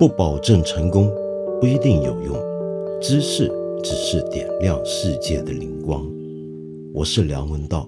[0.00, 1.12] 不保证成功，
[1.60, 2.34] 不一定有用。
[3.02, 3.52] 知识
[3.84, 6.10] 只是点亮世界的灵光。
[6.94, 7.86] 我是梁文道。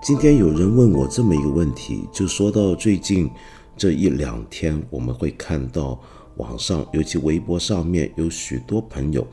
[0.00, 3.30] 今天有人问我这么一个问题，就说到最近
[3.76, 6.00] 这一两天，我们会看到
[6.36, 9.26] 网上，尤其微博上面有许多朋友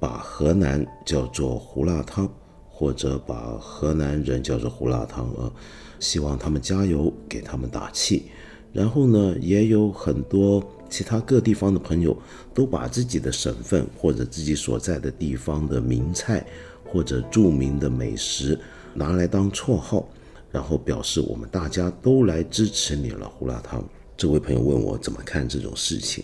[0.00, 2.28] 把河南叫做胡辣汤。
[2.78, 5.50] 或者把河南人叫做胡辣汤啊，
[5.98, 8.26] 希望他们加油，给他们打气。
[8.72, 12.16] 然后呢，也有很多其他各地方的朋友
[12.54, 16.46] 都把自己的省份或者自己所在的地方的名菜
[16.84, 18.56] 或者著名的美食
[18.94, 20.08] 拿来当绰号，
[20.52, 23.28] 然后表示我们大家都来支持你了。
[23.28, 23.84] 胡辣汤，
[24.16, 26.22] 这位朋友问我怎么看这种事情，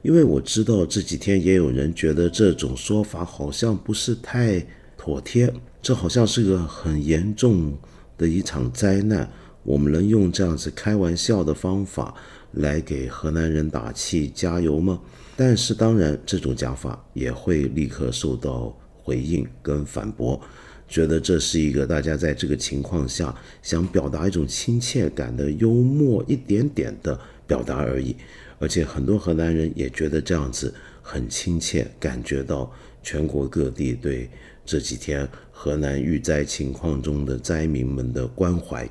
[0.00, 4.64] 因为我知道这几天也有人觉得这种说法好像不是太
[4.96, 5.52] 妥帖。
[5.84, 7.76] 这好像是个很严重
[8.16, 9.30] 的一场灾难，
[9.62, 12.14] 我们能用这样子开玩笑的方法
[12.52, 14.98] 来给河南人打气加油吗？
[15.36, 20.40] 但是当然，这种讲法也会立刻受到回应跟反驳，
[20.88, 28.16] 觉得这是一个大家在这个情况下想表达一种亲切感的幽默一点点的表达而已，
[28.58, 34.30] 而且很多河南人也觉得这样子很亲切，感觉到全国各地对。
[34.66, 35.28] 这几天
[35.64, 38.86] 河南遇灾情况中的灾民们的关怀，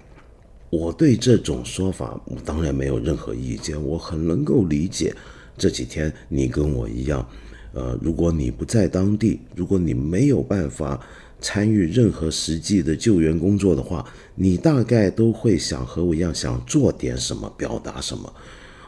[0.71, 5.15] 我对这种说法我当然没有任何意见，我很能够理解。
[5.55, 7.23] 这几天你跟我一样，
[7.73, 10.99] 呃，如果你不在当地，如果你没有办法
[11.39, 18.33] 参与任何实际的救援工作的话，你大概都会想和我一样想做点什么，表达什么。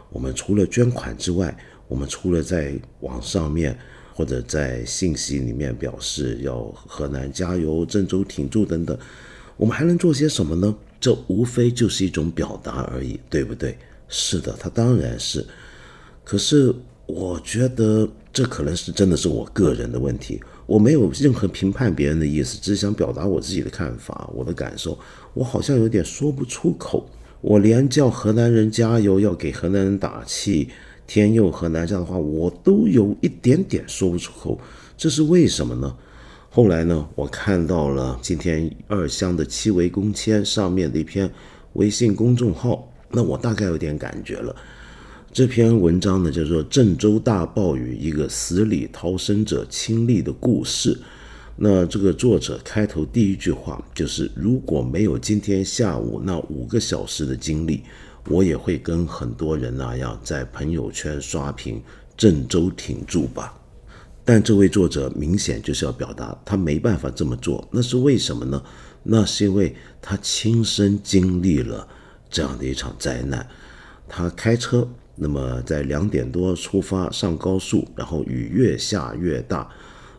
[0.09, 1.55] 我们除了捐款之外，
[1.88, 3.77] 我们除了在网上面。
[4.17, 8.97] 或者在信息里面表示要河南加油、郑州挺住等等，
[9.58, 10.73] 我们还能做些什么呢？
[11.02, 13.77] 这无非就是一种表达而已，对不对？
[14.08, 15.45] 是的，他当然是。
[16.23, 16.73] 可是
[17.05, 24.98] 我觉得这可能是真的是我个人的问题，我没有任何评判别人的意思，只是想表达我自己的看法、我的感受。
[25.33, 27.05] 我好像有点说不出口，
[27.42, 30.70] 我连叫河南人加油，要给河南人打气。
[31.08, 34.60] 天佑和南这样的话，我都有一点点说不出口，
[34.98, 35.95] 这是为什么呢？
[36.49, 41.30] 后来呢，我看到了今天二乡的七维公签上面的一篇
[41.73, 44.55] 微信公众号，那我大概有点感觉了。
[45.33, 50.95] 这篇文章呢叫做《郑州大暴雨，一个死里逃生者亲历的故事》。
[51.58, 57.82] 那这个作者开头第一句话就是：如果没有今天下午那五个小时的经历。
[58.27, 61.80] 我也会跟很多人那样在朋友圈刷屏
[62.17, 63.53] “郑州挺住吧”，
[64.25, 68.59] 但这位作者明显就是要表达他没办法这么做，那是为什么呢？
[69.03, 71.87] 那是因为他亲身经历了
[72.27, 73.47] 这样的一场灾难。
[74.08, 79.69] 他开车，那么在两点多出发上高速，然后雨越下越大，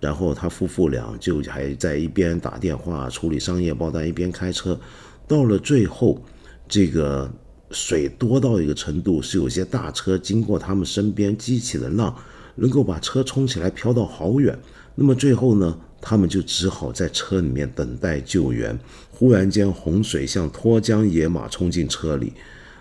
[0.00, 4.78] 然后他夫妇俩就还在一边打电话处理商业报单，一边开车，
[5.26, 6.22] 到了最后，
[6.68, 7.28] 这个。
[7.70, 12.14] 水多到一个程度，是有些大车经过他们身边激起的浪，
[12.54, 14.58] 能够把车冲起来飘到好远。
[14.94, 18.78] 那么最后呢，他们就只好在车里面等待救援。
[19.10, 22.32] 忽然间，洪水像脱缰野马冲进车里。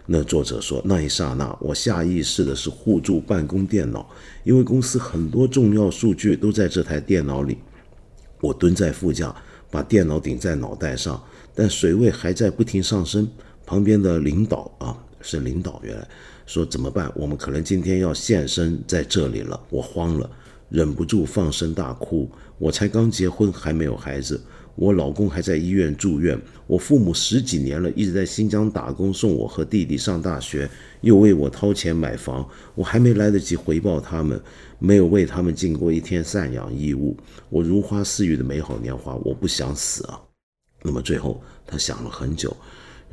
[0.06, 4.07] 那作者说，那一刹那，我下意识的是护住办公电脑，
[4.44, 7.57] 因为公司很多重要数据都在这台电脑里。
[8.40, 9.35] 我蹲在副驾，
[9.72, 11.22] 把电脑顶在脑袋上，
[11.56, 13.28] 但水位还在不停上升。
[13.65, 16.07] 旁边的领导啊，是领导，原来
[16.45, 17.11] 说怎么办？
[17.15, 19.59] 我们可能今天要现身在这里了。
[19.69, 20.29] 我慌了，
[20.69, 22.29] 忍不住放声大哭。
[22.57, 24.39] 我才刚结婚，还没有孩子，
[24.75, 30.69] 我老公还在医院住院，我父母十几年了一直在新疆打工，送我和弟弟上大学，
[31.01, 34.39] 又为我掏钱买房，我还没来得及回报他们，
[34.79, 37.17] 没有为他们尽过一天赡养义务。
[37.49, 40.22] 我如花似玉的美好年华，我不想死啊。
[40.81, 42.55] 那么最后，他想了很久。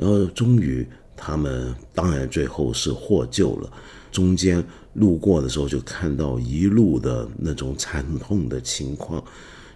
[0.03, 0.85] 然后终于，
[1.17, 3.73] 他们当然最后是获救了。
[4.11, 4.63] 中间
[4.95, 9.23] 路过的时候，就看到一路的那种惨痛的情况，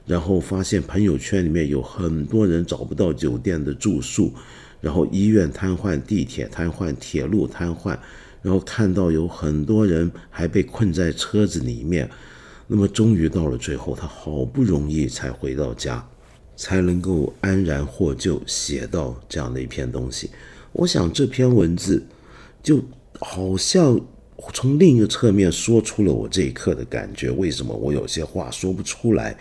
[0.04, 4.32] 然后发现朋友圈里面有很多人找不到酒店的住宿，
[4.80, 7.96] 然后医院瘫痪、地铁瘫痪、铁路瘫痪，
[8.42, 12.10] 然后看到有很多人还被困在车子里面。
[12.66, 16.04] 那么终于到了最后，他好不容易才回到家。
[16.56, 20.30] 才能够安然获救，写到这样的一篇东西。
[20.72, 22.04] 我想这篇文字
[22.62, 22.82] 就
[23.20, 24.00] 好像
[24.52, 27.30] 从另一个侧面说出了我这一刻的感觉。
[27.30, 29.36] 为什么我有些话说不出来？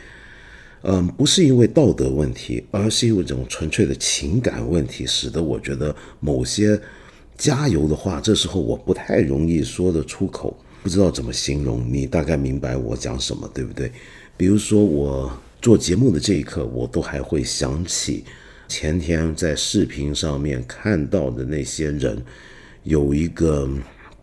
[0.87, 6.79] 嗯，不是因为道德问题，而是因为这种纯粹的情感问题，使得我觉得某些
[7.35, 11.83] 加油的话，这时候我不太容易说得出口，不知道怎么形容。
[11.91, 13.91] 你大概明白我讲什么，对不对？
[14.37, 15.31] 比如说我
[15.65, 18.23] 做节目的这一刻，我都还会想起
[18.67, 22.23] 前天在视频上面看到的那些人，
[22.83, 23.67] 有一个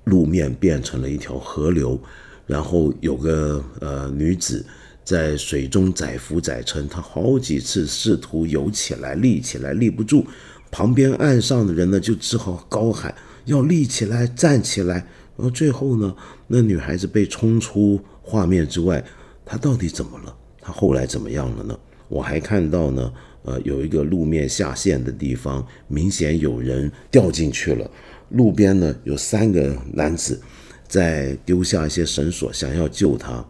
[0.04, 2.00] 路面变成了一条河流，
[2.46, 4.64] 然后有个呃女子。
[5.02, 10.24] 在水中载浮载沉，她好几次试图游起来，立起来立不住，
[10.70, 13.12] 旁边岸上的人呢就只好高喊
[13.46, 14.94] 要立起来，站起来。
[15.36, 16.14] 然后最后呢，
[16.46, 19.04] 那女孩子被冲出画面之外，
[19.44, 20.36] 她到底怎么了？
[20.62, 21.78] 他后来怎么样了呢？
[22.08, 23.12] 我还看到呢，
[23.42, 27.90] 呃，有一个路面下陷的地方，明显有人掉进去了。
[28.30, 30.40] 路边呢有三个男子
[30.86, 33.44] 在丢下一些绳索，想要救他。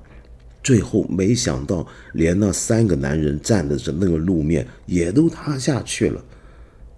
[0.64, 6.24] 最后没想到，连那三个男人站的这那个路面也都塌下去了。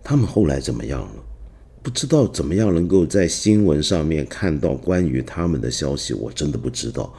[0.03, 1.25] 他们后来怎么样了？
[1.83, 7.13] 不知道怎么样能够在新闻上面看到关于他们的消息，我真的不知道。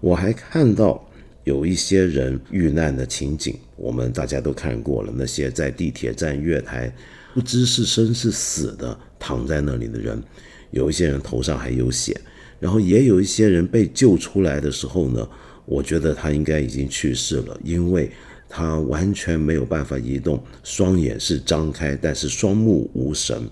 [0.00, 1.02] 我还看到
[1.44, 5.12] 有一些人遇难的情景，我们大家都看过了。
[5.16, 6.94] 那些在地铁站月台
[7.34, 10.22] 不知是生是死的躺在那里的人，
[10.70, 12.20] 有一些人头上还有血，
[12.60, 15.28] 然后也有一些人被救出来的时候呢。
[15.64, 18.10] 我觉得他应该已经去世了，因为
[18.48, 23.48] 他完全没有办法移动，双眼是张开，但是双目无神。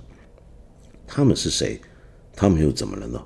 [1.07, 1.81] 他们是谁？
[2.35, 3.23] 他们又怎么了呢？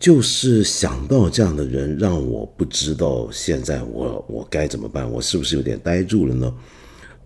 [0.00, 5.08] 就是想到这样的人，让我不知道现在我我该怎么办？
[5.08, 6.50] 我是不是有点呆住了呢？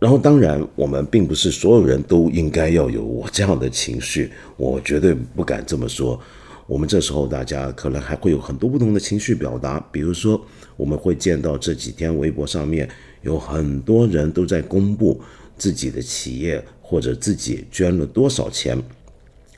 [0.01, 6.21] 然后，当然，我们并不是所有人都应该要有我这样的情绪，我绝对不敢这么说。
[6.67, 10.45] 我们这时候大家可能还会有很多不同的情绪表达，比如说
[10.77, 12.89] 我们会见到这几天微博上面
[13.23, 15.21] 有很多人都在公布
[15.57, 18.77] 自己的企业或者自己捐了多少钱，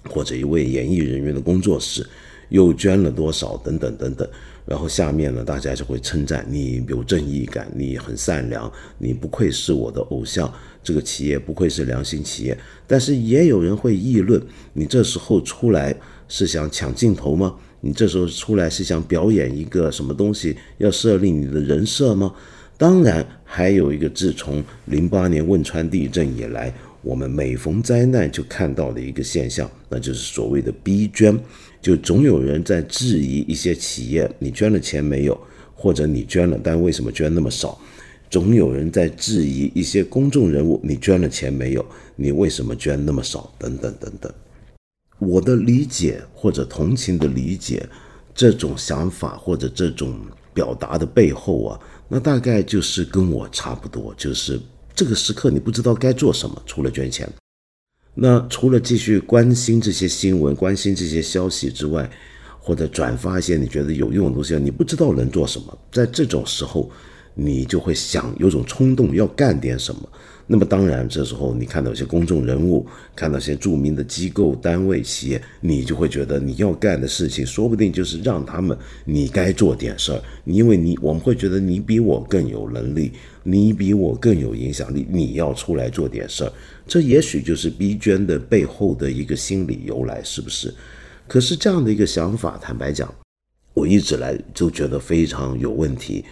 [0.04, 2.06] 或者一位演艺人员的工作室
[2.48, 4.28] 又捐了多少等等等等，
[4.64, 10.52] 然后下面呢大家就会称赞你有正义感，你很善良，你不愧是我的偶像，
[10.82, 14.40] 这个企业不愧是良心企业，但是也有人会议论
[14.72, 15.96] 你这时候出来。
[16.28, 17.54] 是想抢镜头吗？
[17.80, 20.56] 你这时候出来是想表演一个什么东西？
[20.78, 22.34] 要设立你的人设吗？
[22.76, 31.38] 当然，还有一个自从零八年汶川地震以来，我们每逢灾难就看到的一个现象，那就是所谓的逼捐。
[31.86, 35.40] 就总有人在质疑一些企业，你捐了钱没有？
[35.72, 37.80] 或者你捐了，但为什么捐那么少？
[38.28, 41.86] 总有人在质疑一些公众人物，你捐了钱没有？
[42.16, 43.54] 你为什么捐那么少？
[43.56, 44.32] 等等等等。
[45.20, 47.88] 我的理解或者同情的理解，
[48.34, 50.18] 这种想法或者这种
[50.52, 54.58] 表达的背后啊，那大概就是跟我差不多，就是
[54.92, 57.32] 这个时刻你不知道该做什么，除了捐钱。
[58.18, 62.10] 那除了继续关心这些新闻、关心这些消息之外，
[62.58, 65.78] 或者转发一些你觉得有用的东西，你不知道能做什么。
[65.92, 66.90] 在这种时候，
[67.34, 70.08] 你就会想有种冲动要干点什么。
[70.48, 80.22] 那么当然，这时候你看到一些公众人物，看到一些著名的机构、单位、企业，你就会觉得你要干的事情，说不定就是让他们你该做点事儿。
[80.44, 83.12] 因为你我们会觉得你比我更有能力，
[83.46, 86.52] 你比我更有影响力，你要出来做点事儿。
[86.86, 90.74] 这也许就是逼捐的背后的一个心理由来，是不是？
[91.28, 93.12] 可是这样的一个想法，坦白讲，
[93.72, 96.24] 我一直来就觉得非常有问题，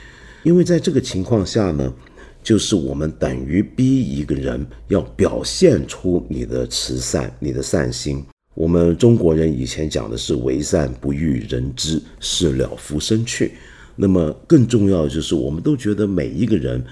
[0.42, 1.94] 因为在这个情况下呢。
[2.42, 8.23] 就是我们等于逼一个人要表现出你的慈善、你的善心。
[8.54, 13.52] 我们中国人以前讲的是“为善不欲人知，事了拂身去”。
[13.97, 16.85] 那么更重要的就是，我们都觉得每一个人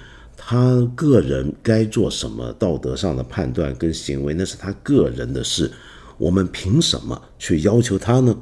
[0.45, 5.71] 他个人该做什么，道德上的判断跟行为，那是他个人的事。
[6.17, 8.37] 我们凭什么去要求他呢？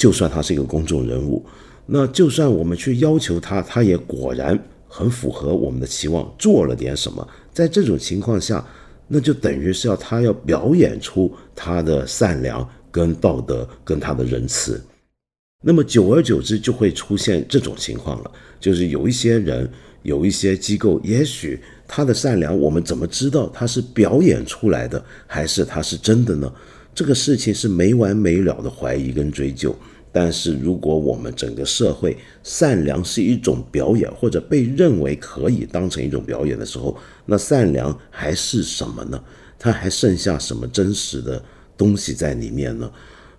[0.00, 1.44] 就算他是一个公众人物，
[1.86, 4.58] 那就算我们去要求他，他也果然。
[4.86, 8.64] 很符合我们的期望，做了点什么，在这种情况下，
[9.08, 14.80] 那就等于是要他要表演出他的善良、跟道德、跟他的仁慈。
[15.64, 19.68] 那么久而久之，就会出现这种情况了，就是有一些人、
[20.04, 26.50] 有一些机构，也许他的善良，我们怎么知道他是表演出来的，还是他是真的呢？
[26.94, 29.74] 这个事情是没完没了的怀疑跟追究。
[30.12, 36.96] 但是，如果我们整个社会善良是一种表演，或者被认为可以当成一种表演的时候，
[37.26, 39.20] 那善良还是什么呢？
[39.58, 41.42] 它还剩下什么真实的
[41.76, 42.88] 东西在里面呢？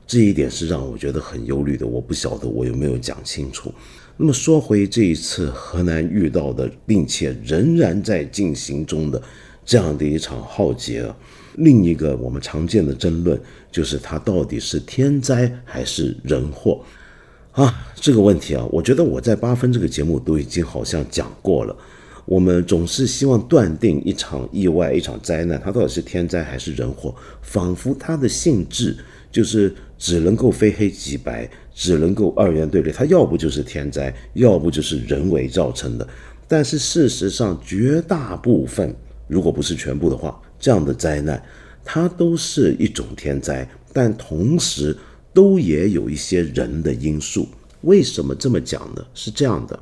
[0.08, 1.86] 这一点是让我觉得很忧虑的。
[1.86, 3.74] 我不晓得我有没有讲清楚。
[4.18, 9.22] 那么说回这一次河南遇到的，并且仍然在进行中的
[9.66, 11.06] 这样的一场浩劫，
[11.56, 13.38] 另一个我们常见的争论
[13.72, 16.82] 就是它到底是天灾还是人祸
[17.52, 17.88] 啊？
[17.96, 21.76] 这个问题啊，我觉得我在八分这个节目都已经好像讲过了。
[22.26, 28.96] 我们总是希望断定一场意外、一场灾难，它到底是天灾还是人祸，仿佛它的性质
[29.32, 31.50] 就是只能够非黑即白。
[31.78, 36.08] 只能够二元对立，它要不就是天灾，要不就是人为造成的。
[36.48, 38.96] 但是事实上，绝大部分，
[39.28, 41.44] 如果不是全部的话，这样的灾难，
[41.84, 44.96] 它都是一种天灾，但同时
[45.34, 47.46] 都也有一些人的因素。
[47.82, 49.06] 为什么这么讲呢？
[49.14, 49.78] 是这样的，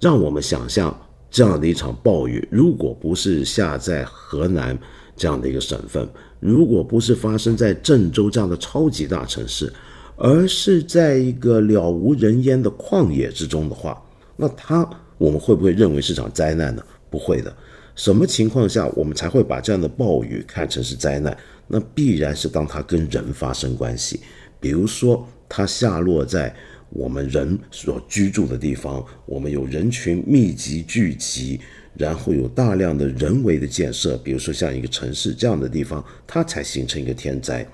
[0.00, 0.98] 让我们想象
[1.30, 4.78] 这样的一场暴雨，如果不是下在河南
[5.14, 6.08] 这样的一个省份，
[6.40, 9.72] 如果不是发生在郑州这样的超级大城市。
[10.20, 13.96] 而是在一个了无人烟的旷野之中的话，
[14.34, 14.84] 那它
[15.16, 16.82] 我们会不会认为是场灾难呢？
[17.08, 17.56] 不会的。
[17.94, 21.38] 什么情况下我们才会把这样的暴雨看成是灾难？
[21.68, 24.18] 那必然是当它跟人发生关系，
[24.58, 26.52] 比如说它下落在
[26.90, 31.60] 我们人所居住的地方，我们有人群密集聚集，
[31.98, 37.66] 然后有大量的人为的建设，比如说像一个城市这样的地方，它才形成一个天灾。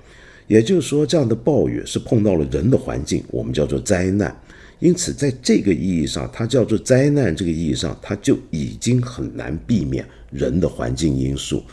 [0.47, 4.35] 也就是说，这样的暴雨是碰到了人的环境，我们叫做灾难。
[4.79, 7.35] 因此，在这个意义上，它叫做灾难。
[7.35, 11.63] 这个意义上，它就已经很难避免人的环境因素。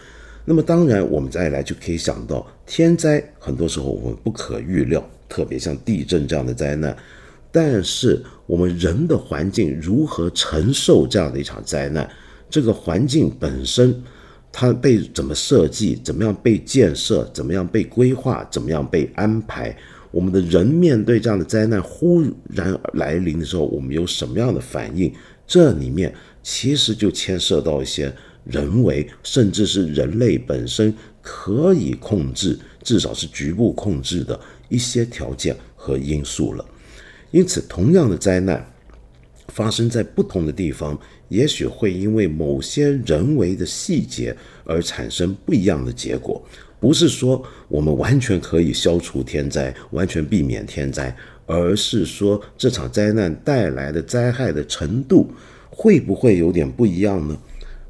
[0.45, 6.97] 那么，当然，我们再来就可以想到，天灾很多时候我们不可预料，特别像地震这样的灾难。
[7.51, 12.09] 但是，我们人的环境如何承受这样的一场灾难？
[12.53, 14.01] 这个环境本身。
[14.55, 19.75] 它被怎么设计，怎么样被建设，怎么样被规划，怎么样被安排？
[20.11, 25.11] 我们的人面对这样的灾难忽然来临的时候，我们有什么样的反应？
[25.47, 36.63] 这里面其实就牵涉到一些人为，甚至是人类本身可以控制，至少是局部控制的一些条件和因素了。
[37.31, 38.71] 因此，同样的灾难
[39.49, 41.01] 发生在不同的地方。
[41.33, 46.45] 也许会因为某些人为的细节而产生不一样的结果，
[46.79, 55.31] 不是说我们完全可以消除天灾，完全避免天灾，而是说这场灾难带来的灾害的程度
[55.71, 57.35] 会不会有点不一样呢？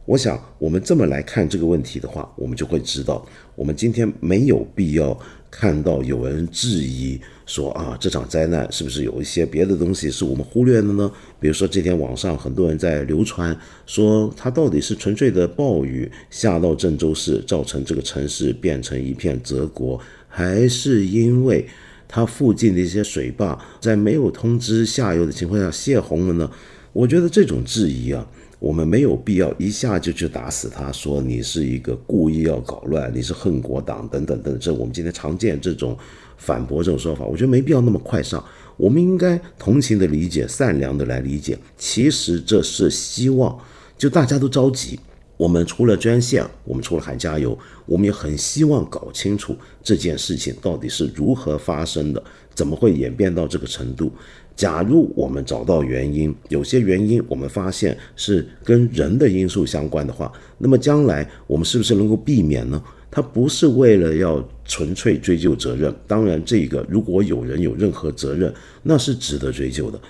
[0.04, 5.18] 我想，我们这么来看这个问题的话，我们就会知道，我们今天没有必要。
[5.54, 11.12] 看到有人质疑说啊，这场灾难是不是有一些别的东西是我们忽略的呢？
[11.38, 13.54] 比如说这天网上很多人在流传
[13.86, 21.68] 说，它到底是纯粹的暴雨下到郑州市，造成这个城市变成一片泽国，还是因为
[22.08, 26.50] 它附近的一些水坝在没有通知下游的情况下泄洪了呢？
[26.94, 28.26] 我觉得这种质疑啊。
[28.62, 35.98] 我们没有必要一下就去打死他，说你是一个故意要搞乱，你是恨国党等等等，这我们今天常见这种
[36.36, 38.42] 反驳这种说法，我觉得没必要那么快上。
[38.76, 41.58] 我们应该同情的理解，善良的来理解。
[41.76, 43.58] 其实这是希望，
[43.98, 45.00] 就大家都着急。
[45.36, 52.22] 我们除了捐献，我们除了喊加油，我们也很希望搞清楚这件事情到底是如何发生的，
[52.54, 54.12] 怎么会演变到这个程度。
[54.54, 62.82] 假如我们找到原因，有些原因我们发现是跟人的因素相关的话，那么将来我们是不是能够避免呢？
[63.10, 70.00] 它不是为了要纯粹追究责任，当然这个如果有人有任何责任，那是值得追究的，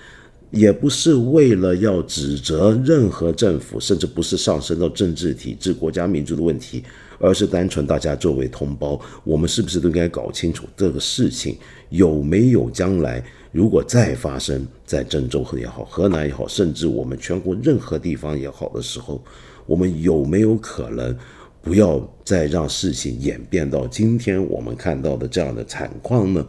[0.51, 6.81] 也不是为了要指责任何政府，甚至不是上升到政治体制、国家民族的问题，
[7.19, 11.57] 而是单纯大家作为同胞，我们是不是都应该搞清楚这个事情
[11.89, 13.21] 有没有将来？
[13.53, 19.23] 如果再发生在郑州也好，河南也好，甚至我们全国任何地方也好的时候，
[19.67, 21.15] 我们有没有可能
[21.61, 26.43] 不要再让事情演变到今天我们看到的这样的惨况呢？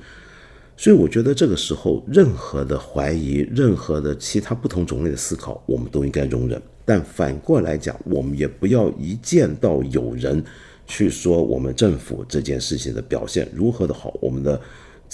[0.78, 6.61] 所以，我觉得这个时候，任何的怀疑，任何的其他不同种类的思考，我们都应该容忍。
[6.87, 10.42] 但反过来讲，我们也不要一见到有人
[10.87, 14.58] 去说我们政府这件事情的表现如何的好，我们的。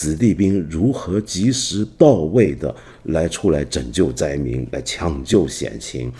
[0.00, 6.10] 子弟兵如何及时到位的来出来拯救灾民，来抢救险情？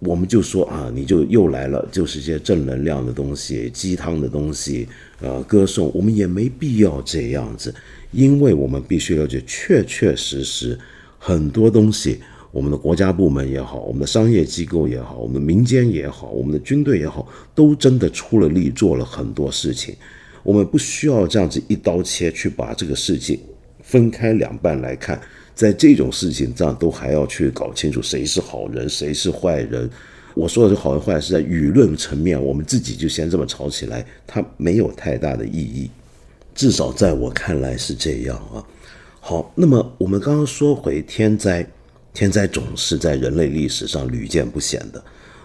[0.00, 4.88] 我们就说啊，你就又来了，就是一些正能量的东西、鸡汤的东西，
[5.20, 5.92] 呃，歌颂。
[5.94, 7.72] 我们也没必要这样子，
[8.10, 10.76] 因为我们必须了解，确确实实
[11.16, 12.18] 很多东西，
[12.50, 19.94] 我们的国家部门也好，我们的商业机构也好，我们的民间也好，我们的军队也好，都真的出了力，做了很多事情。
[20.44, 23.36] 我们不需要这样子一刀切去把这个世界
[23.82, 25.20] 分开两半来看，
[25.54, 29.90] 在这种事情上都还要去搞清楚谁是好人，谁是坏人。
[30.34, 35.90] 我说的是好人坏人是在舆论层面，我们自己就先这么吵起来，它没有太大的意义。
[36.54, 38.62] 至少在我看来是这样啊。
[39.20, 41.66] 好，那么我们刚刚说回天灾，
[42.12, 45.02] 天灾总是在人类历史上屡见不鲜的。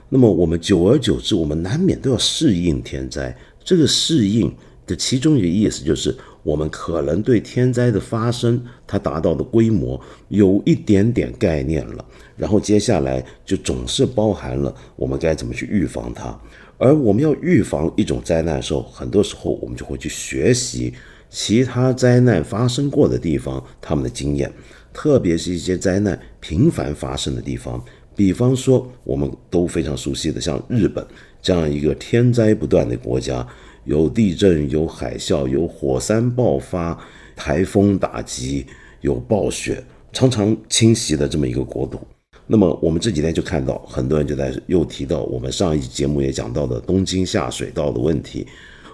[0.10, 3.36] 那么我们久而久之，我们难免都要适应天灾。
[3.64, 4.52] 这个适应
[4.90, 12.04] 的其中一个意思就是，我们可能对天灾的发生，它达到的规模有一点点概念了。
[12.36, 16.38] 然后接下来就总是包含了我们该怎么去预防它，
[16.78, 20.94] 而我们要预防一种灾难的时候，很多时候我们就会去学习
[21.30, 24.52] 其他灾难发生过的地方他们的经验，
[24.92, 27.84] 特别是一些灾难频繁发生的地方，
[28.16, 31.06] 比方说我们都非常熟悉的像日本
[31.42, 33.46] 这样一个天灾不断的国家，
[33.90, 36.96] 有地震、有海啸、有火山爆发、
[37.36, 38.64] 台风打击、
[39.02, 42.00] 有暴雪，常常侵袭的这么一个国度。
[42.46, 48.46] 那么我们这几天就看到很多人就在又提到我们上一期节目也讲到的东京下水道的问题。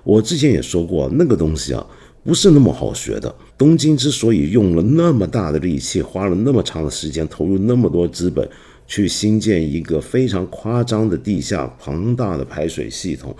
[0.05, 1.85] 我之前也说过，那个东西啊
[2.23, 3.35] 不是那么好学的。
[3.57, 8.49] 东京之所以用了那么大的力气，花了那么长的时间，投入那么多资本
[8.87, 13.35] 去新建一个非常夸张的地下庞大的排水系统，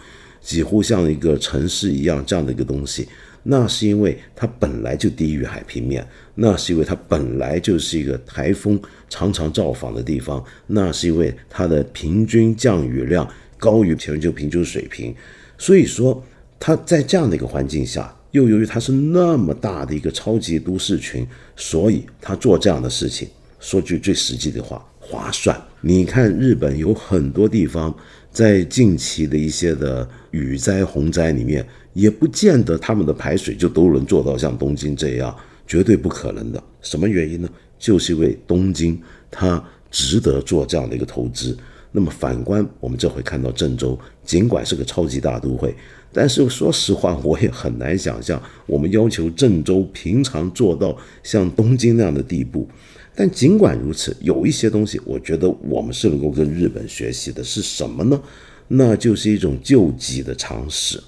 [0.45, 3.07] 几乎像一个城市一样这样的一个东西。
[3.47, 13.27] 那是因为它本来就低于海平面，那是因为它本来就是一个台风常常造访的地方，那是因为它的平均降雨量
[13.59, 15.15] 高于全球平均水平，
[15.59, 16.23] 所以说
[16.59, 21.23] 它在这样的一个环境下，又由于它是那么大的一个超级都市群，
[21.55, 23.27] 所以它做这样的事情，
[23.59, 25.55] 说句最实际的话，划算。
[25.88, 27.96] 你看日本有很多地方，
[28.32, 31.63] 在近期的一些的雨灾洪灾里面。
[31.94, 35.34] 也不见得他们的排水就都能做到像东京这样，
[35.65, 36.62] 绝对不可能的。
[36.82, 37.48] 什么原因呢？
[37.80, 39.01] 就是因为东京
[39.32, 41.58] 它值得做这样的一个投资。
[41.94, 45.74] 那么反观我们这回看到郑州，尽管是个超级大都会，
[46.12, 52.67] 但是说实话，我也很难想象我们要求郑州平常做到像东京那样的地步。
[53.15, 57.41] 但尽管如此，有一些东西，我觉得我们是能够跟日本学习的。
[57.43, 58.21] 是什么呢？
[58.67, 61.01] 那就是一种救济的常识。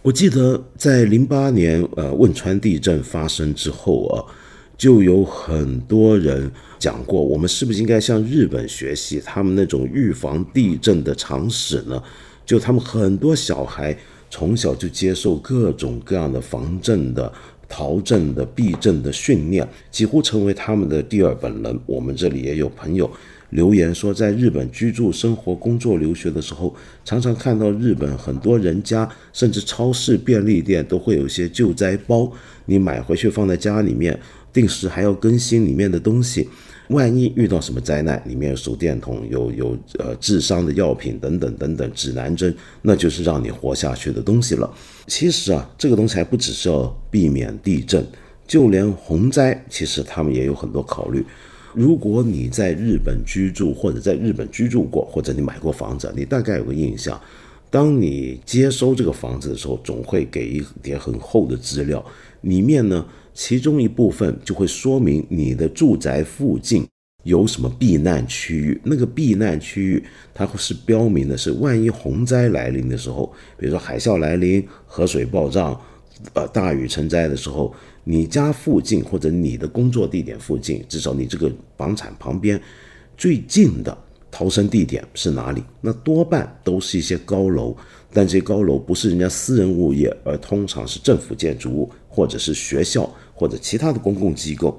[0.00, 4.24] 我记得在零八年，呃，汶川地震发生之后啊，
[4.78, 12.02] 就有很多人讲过，我们是不是应该向日本学习他们那种预防地震的常识呢？
[12.46, 13.94] 就他们很多小孩
[14.30, 17.30] 从小就接受各种各样的防震的、
[17.70, 21.80] 逃震的、避震的训练，几乎成为他们的第二本能。
[21.86, 23.10] 我们这里也有朋友。
[23.50, 26.72] 留言说，在日本居住、生活、工作、留学的时候，
[27.04, 32.30] 常常看到日本很多人家，甚至超市、便利店都会有一些救灾包，
[32.66, 34.16] 你买回去放在家里面，
[34.52, 36.48] 定时还要更新里面的东西。
[36.90, 44.68] 万一遇到什么灾难，里面有手电筒、有有呃治伤的药品等等等等，指南针，那就是让你活下去的东西了。
[45.06, 48.04] 其实啊，这个东西还不只是要避免地震，
[48.46, 51.24] 就连洪灾，其实他们也有很多考虑。
[51.72, 57.18] 如果你在日本居住，或者在日本居住过，或者你买过房子，你大概有个印象。
[57.70, 62.04] 当你接收这个房子的时候，总会给一点很厚的资料，
[62.40, 66.86] 里面呢，其中一部分就会说明你的住宅附近
[67.24, 68.80] 有什么避难区域。
[68.84, 75.80] 那个避难区域，它是标明的是，万一洪灾来临的时候，比如说海啸来临、河水暴涨、
[76.34, 77.74] 呃大雨成灾的时候。
[78.02, 82.60] 你家附近或者你的工作地点附近，至少你这个房产旁边
[83.16, 83.96] 最近的
[84.30, 85.62] 逃生地点是哪里？
[85.82, 87.76] 那多半都是一些高楼，
[88.12, 94.78] 但这些高楼不是人家私人物业，而通常是政府建筑物或者是学校或者其他的公共机构。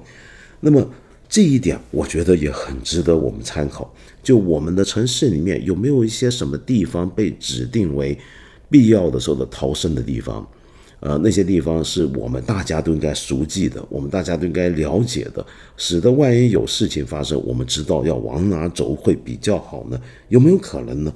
[0.60, 0.88] 那么
[1.28, 3.92] 这一点我觉得也很值得我们参考。
[4.22, 8.16] 就我们的城市里面有没有一些什么地方被指定为
[8.70, 10.46] 必要的时候的逃生的地方？
[11.00, 15.44] 呃，那些地方是我们大家都应该熟记的，我们大家都应该了解的，
[15.76, 20.00] 使得万一有事情发生，我们知道要往哪走会比较好呢？
[20.28, 21.12] 有没有可能呢？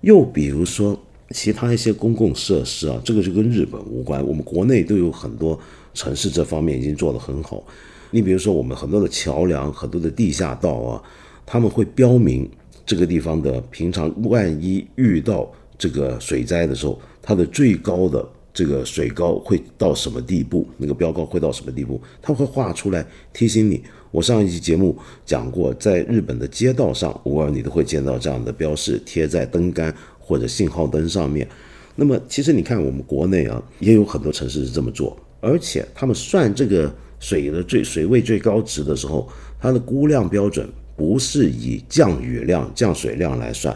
[0.00, 0.98] 又比如说
[1.30, 5.58] 其他一些公共设施啊，这个就跟日本无关，我们国内都有很多
[5.94, 7.62] 城市这方面已经做得很好。
[8.10, 11.02] 你比如说我们很多的桥梁、很多的地下道啊，
[11.44, 12.48] 他们会标明
[12.84, 18.26] 这个地方的平常万一遇到这个水灾的时候，它的最高的。
[18.56, 20.66] 这个水高会到什么地步？
[20.78, 22.00] 那个标高会到什么地步？
[22.22, 23.82] 他会画出来提醒你。
[24.10, 29.94] 我上一期节目讲过，在日本的街道上，偶尔你都会见到这样的标识贴在灯杆
[30.26, 31.48] 或者信号灯上面。
[31.94, 39.28] 那么，其实你看我们国内啊，也有很多城市是这么做，而且他们算这个水的最水位最高值的时候，
[39.60, 43.74] 它的估量标准不是以降雨量、降水量来算，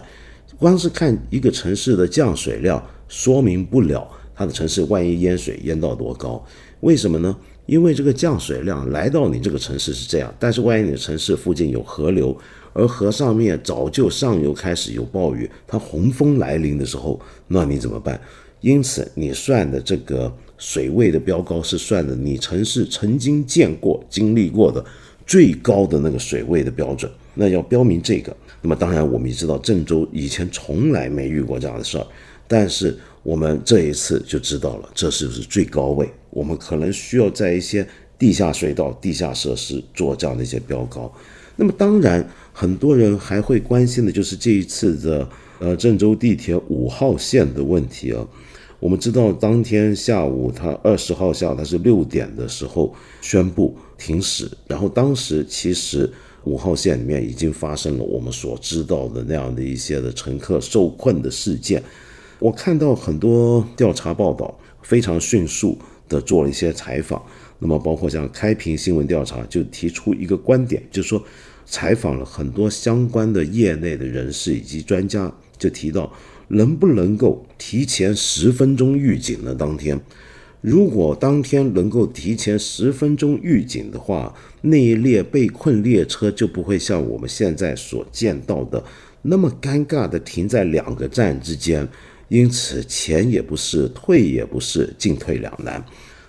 [0.58, 6.44] 光是看一个城市的降水量，说明不了它的城市万一淹水淹到多高。
[6.80, 7.34] 为什么呢？
[7.70, 12.36] 因为这个降水量来到你这个城市是这样，但是万一你的城市附近有河流，
[12.72, 18.20] 而河上面早就上游开始有暴雨，它洪峰来临的时候，那你怎么办？
[18.60, 24.84] 因此，你算的这个水位的标高是算的你城市曾经见过、经历过的
[25.24, 28.36] 最高的那个水位的标准，那要标明这个。
[28.60, 32.04] 那么，当然我们也知道郑州以前从来没遇过这样的事儿，
[32.48, 32.98] 但是。
[33.22, 36.08] 我们这一次就知道了，这是不是最高位？
[36.30, 37.86] 我们可能需要在一些
[38.18, 41.12] 地下隧道、地下设施做这样的一些标高。
[41.56, 45.28] 那么，当然很多人还会关心的就是这一次的
[45.58, 48.26] 呃郑州地铁五号线的问题啊。
[48.78, 56.10] 我们知道，当天下午它二十号下午它是六点的时候宣布停驶，然后当时其实
[56.44, 61.82] 五号线里面已经发生了我们所知道的那样的一些的乘客受困的事件。
[62.40, 67.22] 我看到很多调查报道，非常迅速的做了一些采访。
[67.58, 71.22] 那么，包括像开平新闻调查就提出一个观点，就是说，
[71.66, 76.10] 采访了很多相关的业内的人士以及专家，就提到
[76.48, 79.54] 能不能够提前十分钟预警呢？
[79.54, 80.00] 当天，
[80.62, 88.82] 如果当天能够提前十分钟预警的话，那一列被困列车就不会像我们现在所见到的
[89.20, 91.86] 那么尴尬的停在两个站之间。
[92.30, 95.84] 因此，前也不是，退也不是，进退两难。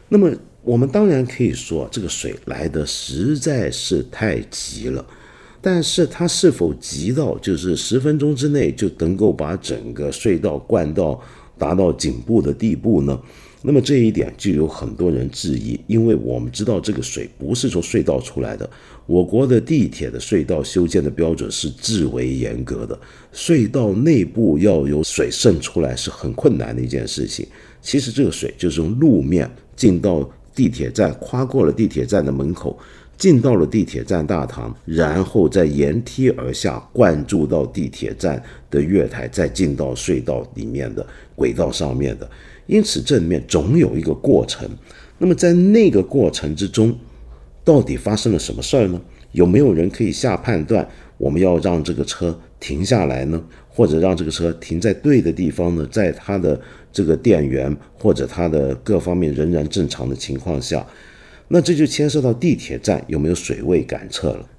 [0.09, 0.29] 那么，
[0.63, 5.05] 我们当然可以说，这个水来的实在是太急了。
[5.61, 11.21] 但是，它是否急到就是十分钟之内就能够把整个隧道灌到
[11.55, 13.21] 达到颈部的地步呢？
[13.63, 18.67] 那么这一点就有很多人质疑，因为我们知道这个水不是从隧道出来的。
[19.05, 22.99] 我国的地铁的隧道修建的标准是至为严格的，
[23.33, 27.45] 隧道内部要有水渗出来是很困难的一件事情。
[27.81, 32.77] 其实这个水就是从路面进到地铁站，跨过了地铁站的门口，
[33.17, 42.27] 进到了地铁站大堂，然后再沿梯而下灌注到地铁站的月台，再进到隧道里面的轨道上面的。
[42.67, 44.69] 因此这里面总有一个过程。
[45.17, 46.97] 那么在那个过程之中，
[47.63, 49.01] 到底发生了什么事儿呢？
[49.33, 50.87] 有没有人可以下判断？
[51.17, 55.87] 我们要让这个车停下来呢，或者让这个车停在对的地方呢？
[55.91, 56.59] 在它的
[56.91, 60.85] 这个电源或者它的各方面仍然正常的情况下，
[61.47, 64.49] 那这就牵涉到地铁站有没有水位感测了。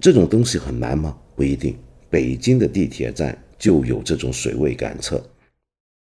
[0.00, 1.16] 这种东西很难吗？
[1.36, 1.76] 不一定。
[2.10, 5.22] 北京的地铁站就有这种水位感测。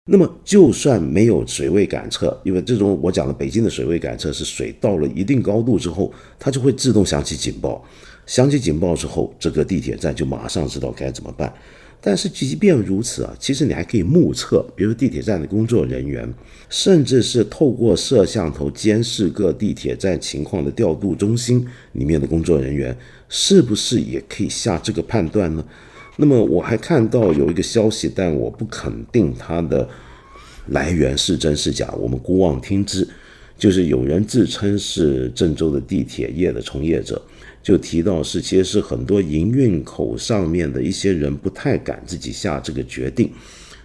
[0.07, 7.83] 那么，就算没有水位感测，因为这种我讲的北京的水位感测是水到了一定高度之后，它就会自动响起警报。
[8.27, 11.51] 响起警报之后，这个地铁站就马上知道该怎么办。
[11.99, 16.31] 但是，即便如此啊，其实你还可以目测，比如地铁站的工作人员，
[16.69, 22.95] 甚至是透过摄像头监视各地铁站情况的调度中心里面的工作人员，
[23.27, 25.65] 是不是也可以下这个判断呢？
[26.17, 29.87] 那么我还看到有一个消息，但我不肯定它的
[30.67, 33.07] 来源是真是假，我们姑妄听之。
[33.57, 37.21] 就是有人自称是郑州的地铁业的从业者，
[37.63, 43.31] 就提到是其实是很多营运口上面的一些人不太敢自己下这个决定。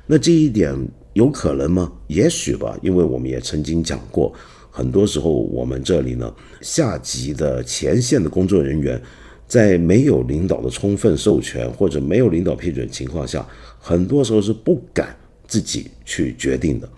[0.06, 0.74] 那这一点
[1.12, 1.92] 有可能吗？
[2.08, 4.32] 也许吧，因为我们也曾经讲过，
[4.70, 9.00] 很多时候我们这里呢，下级的前线的工作人员。
[9.50, 13.44] 在没有领导的充分授权或者没有领导批准情况下，
[13.80, 15.16] 很多时候是不敢
[15.48, 16.88] 自己去决定的。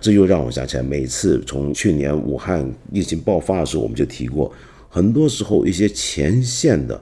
[0.00, 4.52] 这又让我想起来，每次从去年武汉疫情爆发的时候，我们就提过，
[4.88, 7.00] 很多时候一些前线的、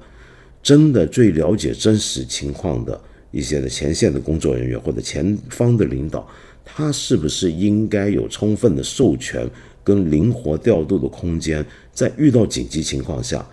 [0.63, 6.29] 真的最了解真实情况的一些的前线的工作人员或者前方的领导，
[6.63, 9.49] 他是不是应该有充分的授权
[9.83, 13.49] 跟灵活调度的空间，在遇到紧急情况下？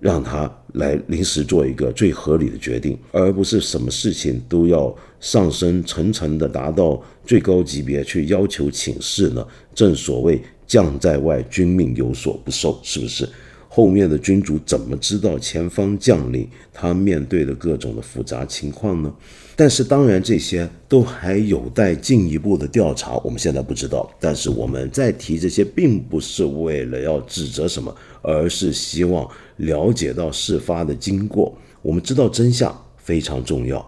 [0.00, 9.46] 让他来临时做一个最合理的决定，而不是什么事情都要上升层层的达到最高级别去要求请示呢？
[9.74, 13.28] 正所谓将在外，君命有所不受，是不是？
[13.68, 19.12] 后面的君主怎么知道前方将领他面对的各种的复杂情况呢？
[19.60, 24.08] 但是当然这些都还有待进一步的调查，我们现在不知道。
[24.20, 27.92] 但是我们在提这些，并不是为了要指责什么，
[28.22, 31.52] 而是希望了解到事发的经过。
[31.82, 33.84] 我们知道真相非常重要。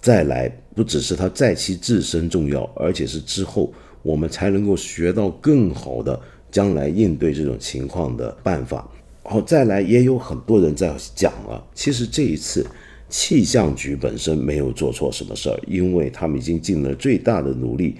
[0.00, 8.90] 再来，不只是他在其自身重要，而且是之后我们才能够学到更好的将来应对这种情况的办法。
[9.22, 12.66] 哦，再来也有很多人在讲了，其实这一次
[13.08, 17.94] 气象局本身没有做错什么事儿，因为他们已经尽了最大的努力，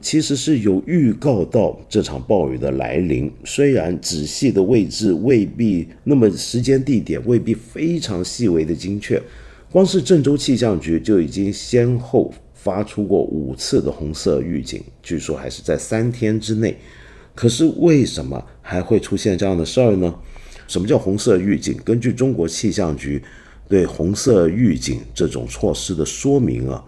[0.00, 9.22] 其实是有预告到这场暴雨的来临，虽然仔细的位置未必那么时间地点未必非常细微的精确，
[9.70, 16.76] 光是郑州气象局就已经先后发出过五次的红色预警，据说还是在三天之内。
[17.34, 20.12] 可是为什么还会出现这样的事儿呢？
[20.66, 21.76] 什么叫红色预警？
[21.84, 23.22] 根据中国气象局
[23.68, 26.82] 对红色预警这种措施的说明啊，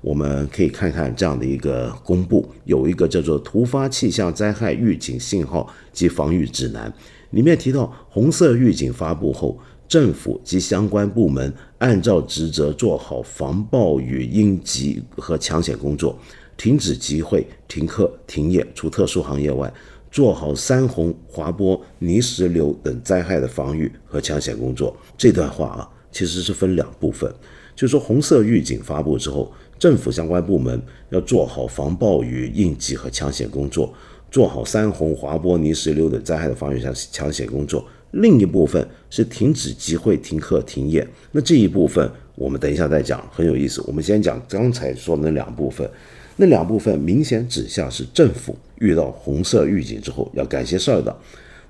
[0.00, 6.90] 我们可以看看这样的一个公布，有一个叫做《突发气象灾害预警信号及防御指南》，
[7.30, 16.18] 里面提到，红色预警发布后，政府及相关部门按照职责做好防暴雨应急和抢险工作，
[16.56, 19.72] 停止集会、停课、停业，除特殊行业外。
[20.10, 24.96] 做好山洪、滑坡、泥石流等灾害的防御和抢险工作。
[25.18, 27.28] 这段话啊，其实是分两部分，
[27.74, 33.92] 就是说红色预警发布之后，政府相关部门要做好防暴雨应急和抢险工作，
[34.30, 37.84] 做好山洪、滑坡、泥石流等灾害的防御抢抢险工作。
[38.12, 41.04] 另一部分是停止集会、停课、停业。
[41.32, 43.82] 那这一部分我们等一下再讲，很有意思。
[43.88, 45.90] 我们先讲刚才说的那两部分。
[46.36, 51.16] 那两部分明显指向是政府遇到红色预警之后要干些事儿的。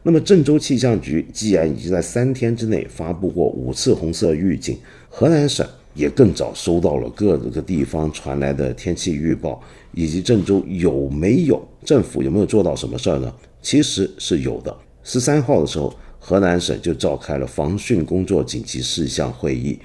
[0.07, 4.77] 那么郑州气象局既然已经在三天之内发布过五次红色预警，
[5.09, 9.59] 河南省也更早收到了各个地方传来的天气预报，
[9.93, 13.35] 以及郑州有没有政府有没有做到什么事儿呢？
[13.63, 14.77] 其实是有的。
[15.03, 19.79] 十三号的时候，河南省就召开了防汛工作紧急事项会议。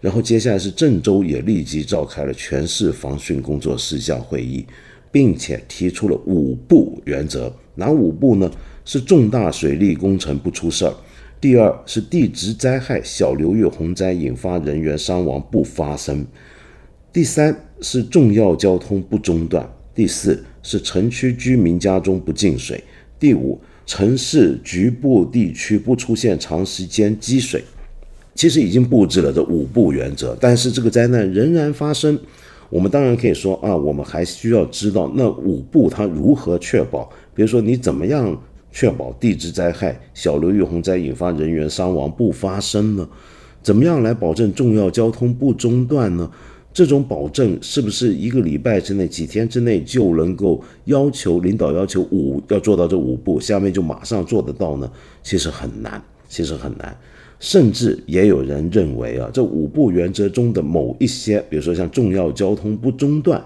[0.00, 4.64] 然后接下来是郑州也立即召开了全市防汛工作事项会议，
[5.10, 7.52] 并且提出了五不原则。
[7.74, 8.48] 哪五不呢？
[8.84, 10.92] 是重大水利工程不出事儿；
[11.40, 16.24] 第二是地质灾害、小流域洪灾引发人员伤亡不发生；
[17.12, 22.78] 第三是重要交通不中断；第四是城区居民家中不进水；
[23.18, 27.62] 第五，城市局部地区不出现长时间积水。
[28.34, 32.18] 其实已经布置了这五步原则，但是这个灾难仍然发生。
[32.68, 37.08] 我们当然可以说啊，我们还需要知道那五步它如何确保。
[37.32, 38.36] 比如说，你怎么样
[38.74, 43.08] 确保地质灾害、小流域洪灾引发人员伤亡不发生呢？
[43.62, 46.28] 怎么样来保证重要交通不中断呢？
[46.72, 54.90] 这种保证是不是一个礼拜之内、几天之内就能够要求领导要求五要做到这五步，下面就马上做得到呢？
[55.22, 56.94] 其实很难，其实很难。
[57.38, 63.40] 甚至也有人认为啊，这五步原则中的某一些，比如说像重要交通不中断，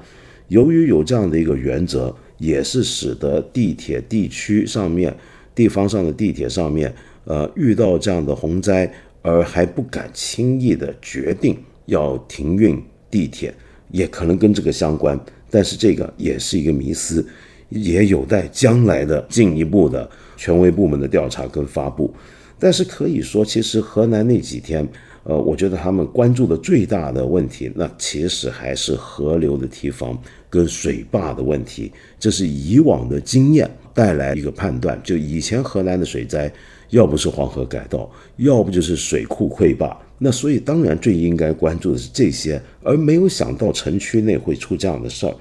[0.48, 5.14] 由于有这样的一个原则，也是使得地铁地区上面、
[5.54, 6.92] 地方上的地铁上面，
[7.24, 8.90] 呃，遇到这样的洪灾
[9.22, 13.52] 而还不敢轻易的决定要停运地铁，
[13.90, 15.18] 也可能跟这个相关。
[15.50, 17.26] 但是这个也是一个迷思，
[17.70, 22.14] 也有待将来的进一步的权威部门的调查跟发布。
[22.58, 24.86] 但是可以说，其实河南那几天，
[25.24, 31.92] 呃，我觉得他们关注的最大的问题，那其实还是河流的堤防跟水坝的问题。
[32.18, 36.50] 这是以往的经验带来一个判断，就以前河南的水灾，
[36.90, 39.94] 要不是黄河改道，要不就是水库溃坝。
[40.18, 45.34] 那所以当然最应该关注的是这些，而没有想到城区内会出这样的事儿。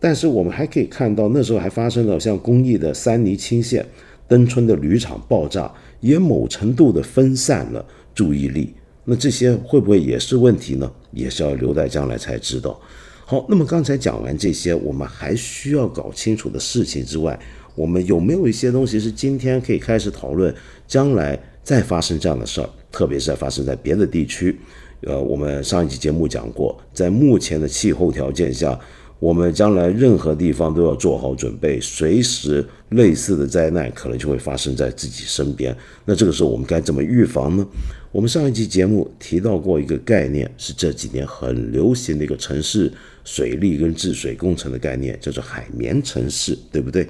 [0.00, 3.86] 但是我们还可以看到，那时候还发生了像公益的三泥倾陷、
[4.26, 5.72] 登村的铝厂爆炸。
[6.00, 8.72] 也某程度的分散了注意力，
[9.04, 10.90] 那这些会不会也是问题呢？
[11.12, 12.80] 也是要留待将来才知道。
[13.24, 17.38] 好，那么刚才讲完这些，我们还需要搞清楚的事情之外，
[17.74, 20.54] 我们有没有一些东西是今天可以开始讨论，
[20.86, 24.58] 将来再发生这样的事儿，特别是在发生在别的地区？
[25.02, 28.78] 呃，我们上一期节目讲过，在目前的气候条件下。
[29.18, 35.76] 我们将来任何地方都要做好准备，随时类似的灾难可能就会发生在自己身边。
[36.06, 37.66] 那这个时候我们该怎么预防呢？
[38.12, 42.92] 我们上一期节目提到过一个概念，是这几年很流行的一个城市
[43.24, 47.08] 水利跟治水工程的概念，叫做海绵城市，对不对？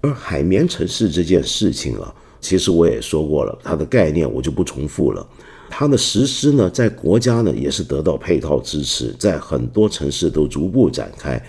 [0.00, 5.24] 而海绵城市这件事情啊，其实我也说过了，它的概念我就不重复了。
[5.70, 11.40] 它的实施呢，在国家呢也是得到配套支持，在很多城市都逐步展开。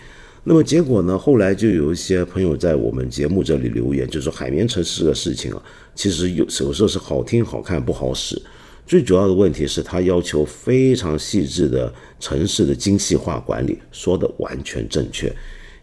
[0.44, 5.64] 那么结果呢，后来就有一些朋友在我们节目这里留言，就说海绵城市的事情啊，
[5.96, 8.40] 其实有有时候是好听好看不好使。
[8.86, 15.34] 最主要的问题是它要求非常细致的城市的精细化管理，说的完全正确，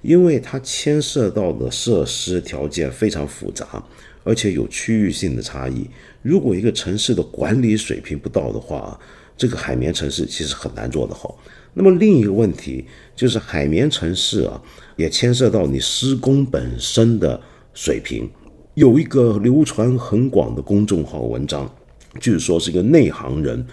[0.02, 3.82] 因为它牵涉到的设施条件非常复杂。
[4.22, 5.88] 而且有区域性的差异。
[6.20, 9.00] 如果一个城市的管理水平不到的话，
[9.34, 11.38] 这个海绵城市其实很难做得好。
[11.72, 12.84] 那么另一个问题
[13.16, 14.60] 就是海绵城市啊，
[14.96, 17.40] 也牵涉到你施工本身的
[17.72, 18.28] 水平。
[18.74, 21.74] 有一个流传很广的公众号文章，
[22.18, 23.64] 据说是一个内行人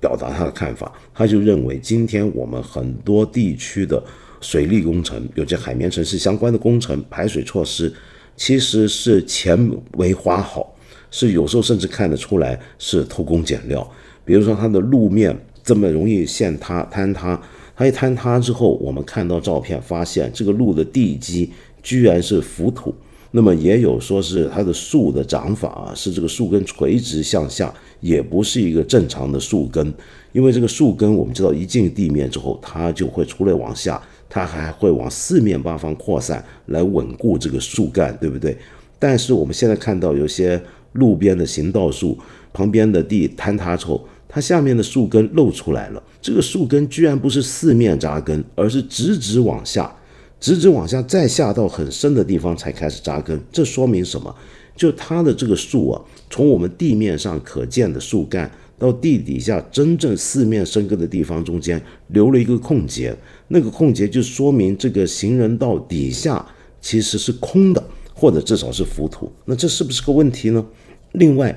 [0.00, 4.02] 表达他的看法，他就认为今天我们很多地区的
[4.40, 7.92] 水利工程，有些海绵城市相关的工程、排水措施，
[8.36, 9.58] 其实是钱
[9.96, 10.74] 没花好，
[11.10, 13.86] 是有时候甚至看得出来是偷工减料。
[14.24, 15.36] 比如说它的路面。
[15.64, 17.40] 这么容易陷塌坍塌，
[17.76, 21.48] 它一坍塌之后，我们看到照片，发现这个路的地基
[21.84, 22.92] 居然是浮土。
[23.32, 29.92] 那么也有说是它的树的长法啊，是这个树根垂直向下，也不是一个正常的树根。
[30.32, 38.56] 因为这个树根我们知道一进地面之后，它就会出来往下，它还会往四面八方扩散来稳固这个树干，对不对？
[38.98, 42.16] 但是我们现在看到有些路边的行道树
[42.52, 44.06] 旁边的地坍塌之后。
[44.34, 49.94] 它下面的树根露出来了，这个树根居然不是四面扎根，而是直直往下，
[50.42, 53.40] 直直往下，再下到很深的地方才开始扎根。
[53.52, 54.34] 这说明什么？
[54.74, 66.44] 就它的这个树啊，从我们地面上可见的树干到地底下真正四面生根的地方中间留了一个空节，那个空节就说明这个行人道底下
[66.80, 67.80] 其实是空的，
[68.12, 69.30] 或者至少是浮土。
[69.44, 70.66] 那这是不是个问题呢？
[71.12, 71.56] 另外。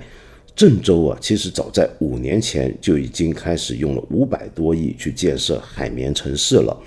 [0.55, 6.81] 郑州啊，其实早在五年前就已经开始用了五百多亿去建设海绵城市了。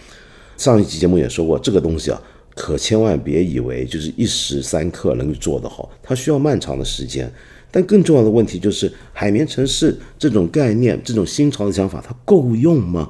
[0.59, 2.21] 上一期节目也说过，这个东西啊，
[2.57, 7.33] 可千万别以为就是一时三刻能做得好，它需要漫长的时间。
[7.71, 13.09] 但更重要的问题就是，海绵城市这种概念、这种新潮的想法，它够用吗？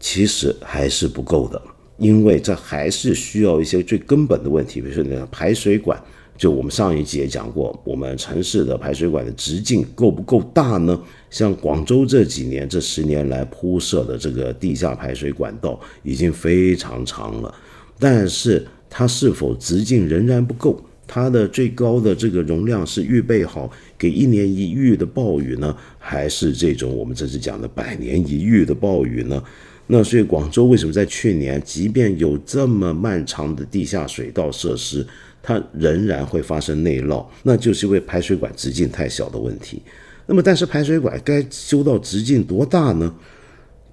[0.00, 1.60] 其实还是不够的，
[1.98, 6.02] 因为这还是需要一些最根本的问题，比如说那个排水管。
[6.38, 10.98] 就我们上一集也讲过，我们城市的排水管的直径够不够大呢？
[11.30, 17.54] 像广州这几年、这十年来铺设的这个地下排水管道已经非常长了，
[17.98, 20.82] 但是它是否直径仍然不够？
[21.08, 29.40] 它的最高的这个容量是预备好给一年一遇的暴雨呢，还是这种我们这次讲的百年一遇的暴雨呢？
[29.86, 35.06] 那所以广州为什么在去年，即便有这么漫长的地下水道设施？
[35.40, 39.80] 它仍然会发生内涝，那就是因为排水管直径太小的问题。
[40.26, 43.14] 那么，但是排水管该修到直径多大呢？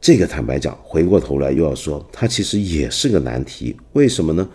[0.01, 3.75] 这个坦白讲，回过头来又要说，它其实也是个难题。
[3.93, 4.47] 为什么呢？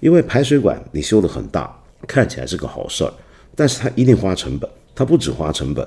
[0.00, 1.74] 因为排水管你修得很大，
[2.06, 3.12] 看起来是个好事儿，
[3.56, 4.68] 但是它一定花成本。
[4.94, 5.86] 它不止花成本，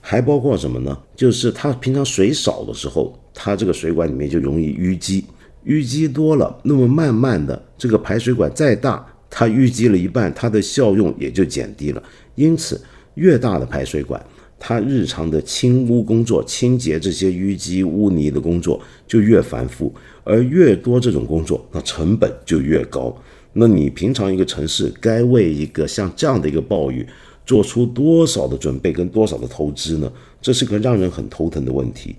[0.00, 0.98] 还包括什么呢？
[1.14, 5.24] 就是它平常水少的时候，它这个水管里面就容易淤积，
[5.66, 9.06] 淤积多了，那么慢慢的这个排水管再大。
[9.28, 12.02] 它淤积了一半，它的效用也就减低了。
[12.36, 12.80] 因此，
[13.14, 14.24] 越大的排水管，
[14.58, 23.16] 它日常的清污工作、清洁这些淤积污泥的工作就越繁复，而越多这种工作，那成本就越高。
[23.52, 27.06] 那你平常一个城市该为一个像这样的一个暴雨
[27.44, 30.10] 做出多少的准备跟多少的投资呢？
[30.40, 32.16] 这是个让人很头疼的问题。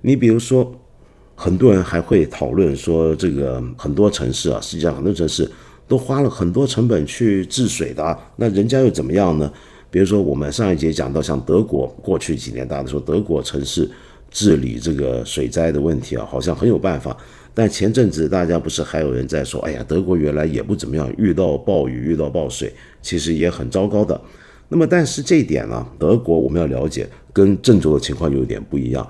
[0.00, 0.72] 你比如说，
[1.34, 5.50] 很多人还会讨论说，这个很多城市啊，实际上很多城市。
[5.88, 9.52] 都花了很多成本去治水的，那人家又怎么样呢？
[9.90, 13.90] 比如说我们上一节讲到，像德国过去几年，大家说德国城市
[14.30, 17.16] 治理这个水灾的问题啊，好像很有办法。
[17.52, 22.72] 但前阵子大家不是还有人在说，哎呀，德国原来也不怎么样，遇到暴雨、遇到暴水，
[23.02, 24.20] 其实也很糟糕的。
[24.68, 29.06] 那么，但是这一点呢，德国我们要了解，跟郑州的情况有点不一样。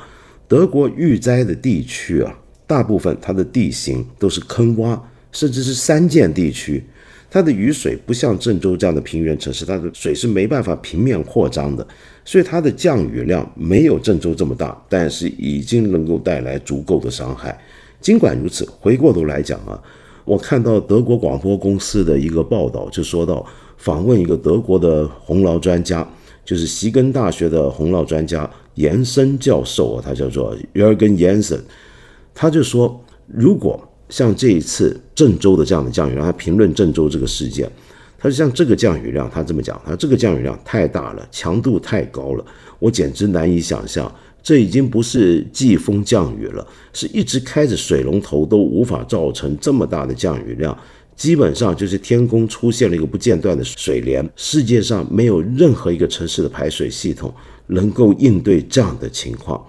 [0.48, 2.34] 德国遇灾的地区啊，
[2.66, 4.98] 大部分它的地形都是坑洼。
[5.32, 6.84] 甚至是三建地区，
[7.30, 11.86] 它的雨水不像郑州这样的平原城市，它的水是没办法平面扩张的，
[12.24, 17.56] 所以它的降雨量没有郑州这么大，但是已经能够带来足够的伤害。
[18.00, 19.80] 尽管如此，回过头来讲啊，
[20.24, 26.04] 我看到德国广播公司的一个报道，就说到访问一个德国的洪涝专家，
[26.44, 31.60] 就是锡根大学的洪涝专家延伸教授啊，他叫做 Jürgen Jensen，
[32.34, 33.86] 他就说如果。
[34.10, 37.70] 像这一次郑州的这样的降雨量，他评论郑州这个事件，
[38.18, 42.44] 他说像这个降雨量，他这么讲，他这个降雨量太大了，强度太高了，
[42.78, 50.76] 我简直难以想象，这已经不是季风降雨了，是一直开着水龙头都无法造成这么大的降雨量，
[51.14, 57.32] 基本上就是天空出现了一个不间断的水帘，世界上没有任何一个城市的排水系统
[57.68, 59.64] 能够应对这样的情况。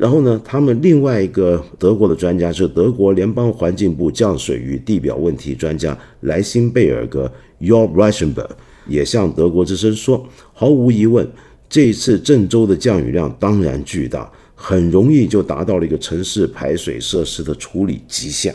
[0.00, 7.30] 然后呢，他们另外一个德国的专家是德国联邦环境部降水与地表问题专家莱辛贝尔格
[7.60, 8.48] （Job Reichenberg）。
[8.86, 11.30] 也向德国之声说，毫无疑问，
[11.68, 18.54] 这一次郑州的降雨量当然巨大，很容易就达到了一个城市排水设施的处理极限。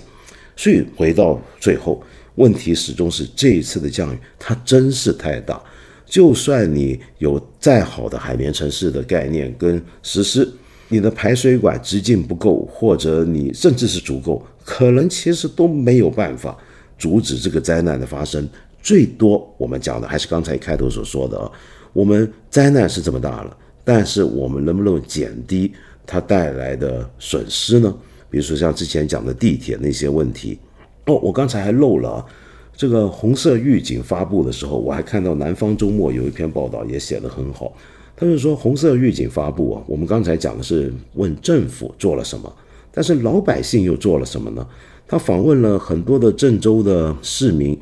[0.55, 2.01] 所以回到最后，
[2.33, 5.61] 问题始终是这一次的降雨它真是太大。
[6.07, 10.51] 就算你有再好的海绵城市的概念跟实施，
[10.87, 16.57] 你的排水管直径不够，或者你甚至是足够，可能其实都没有办法
[16.97, 18.47] 阻止这个灾难的发生。
[18.81, 21.51] 最多我们讲的还是刚才开头所说的啊，
[21.91, 25.73] 我们灾难是这么大了，但是我们能不能减低
[26.05, 27.91] 它带来的损失呢？
[28.29, 30.59] 比如说像之前讲的地铁那些问题。
[31.05, 32.25] 哦，我刚才还漏了啊。
[32.77, 37.71] 这个红色预警发布的时候，我还看到《南方周末》有一篇报道，也写得很好。
[38.15, 42.53] 他就说，红色预警发布啊，我们刚才讲的是问政府做了什么，
[42.91, 44.65] 但是老百姓又做了什么呢？
[45.07, 47.77] 他访问了很多的郑州的市民，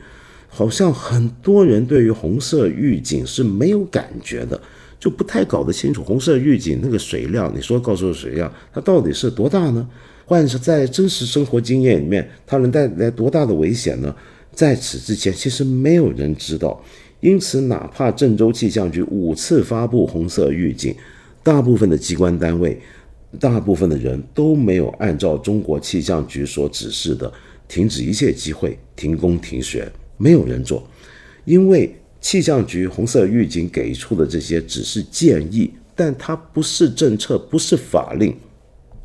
[0.49, 4.59] 好像很多人对于红色预警是没有感觉的，
[4.99, 7.53] 就不太搞得清楚红色预警那个水量。
[7.55, 9.87] 你说告诉水量，它到底是多大呢？
[10.25, 14.13] 换是在真实生活经验里面，它能带来多大的危险呢？
[14.51, 16.81] 在此之前，其实没有人知道，
[17.23, 20.93] 因此，哪怕郑州气象局五次发布红色预警，
[21.41, 22.77] 大部分的机关单位、
[23.39, 27.31] 大部分的人都没有按照中国气象局所指示的
[27.65, 30.85] 停止一切机会、停工停学，没有人做，
[31.45, 38.35] 因为气象局红色预警给出的这些只是建议，但它不是政策，不是法令，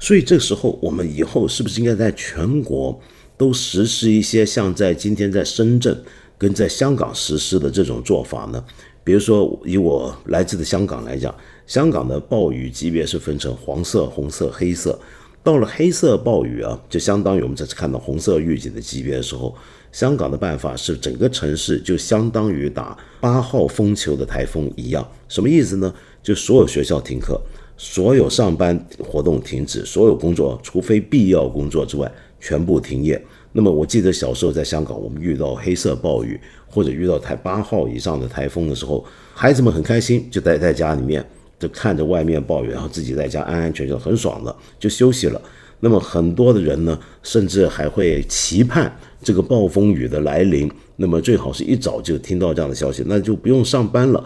[0.00, 3.00] 所以这时候我们以后是不是应该在全国？
[3.36, 5.96] 都实施一些像在今天在深圳
[6.38, 8.64] 跟在香港实施的这种做法呢？
[9.02, 11.34] 比如说以我来自的香港来讲，
[11.66, 14.98] 香港的暴雨级别是分成黄色、红色、黑色。
[15.42, 19.54] 到了黑色暴雨啊，就相当于我们这次看到红色预警的级别的时候，
[19.90, 25.06] 香港的办法是整个城市就相当于打八号风球的台风一样。
[25.26, 25.92] 什么意思呢？
[26.22, 27.40] 就所有学校停课，
[27.78, 32.12] 所有上班活动停止，所有工作除非必要工作之外。
[32.40, 33.20] 全部停业。
[33.52, 41.24] 那么我记得小时候在香港，我们遇到黑色暴雨或者遇到台八号以上的台风的时候，孩子们很开心，就待在家里面，
[41.58, 45.40] 就看着外面暴雨，然后自己在家安安全全、很爽的就休息了。
[45.80, 54.22] 那么很多的人呢，甚至还会期盼这个暴风雨的来临，那么最好是一早就听到这样的消息，那就不用上班了。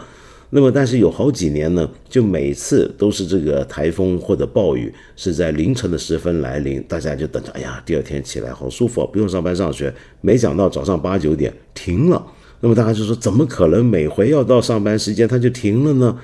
[0.55, 9.91] 那么，但是有好几年呢，就每次都是这个台风或者暴雨是在凌晨的时分来临，大家就等着，哎呀，第二天起来好舒服，不用上班上学。
[10.21, 12.23] 没想到早上八九点停了，
[12.59, 15.27] 那么大家就说，怎么可能每回要到上班时间？
[15.27, 16.15] 它就停了呢？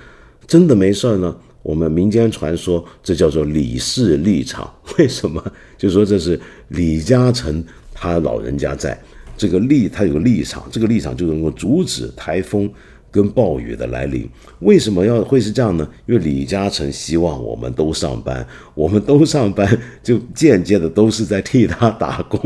[0.45, 1.07] 真的没事？
[1.07, 1.35] 儿呢？
[1.63, 5.43] 我们民间传说这叫做李氏立场，为什么？
[5.75, 7.63] 就说这是李嘉诚
[7.95, 8.95] 他老人家在
[9.35, 12.71] 这个立，他有个立场，这个立场就能够阻止台风。
[13.11, 14.29] 跟暴雨的来临，
[14.59, 15.89] 为什么要会是这样呢？
[16.05, 18.45] 因为李嘉诚希望我们都上班，
[18.75, 22.39] 我们都上班，就间接的都是在替他打工，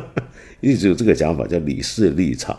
[0.60, 2.58] 一直有这个讲法叫李氏立场。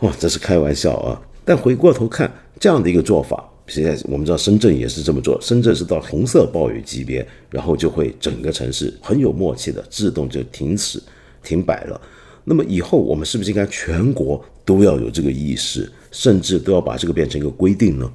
[0.00, 1.20] 哇，这是开玩笑啊！
[1.44, 11.02] 但回过头看这样的一个做法，现在我们知道深圳也是这么做，深圳是到红色暴雨级别，然后就会整个城市很有默契的自动就停止
[11.42, 12.00] 停摆了。
[12.44, 15.90] 那么以后我们是不是应该全国都要有这个意识？
[16.12, 18.12] 甚至都要把这个变成一个规定呢？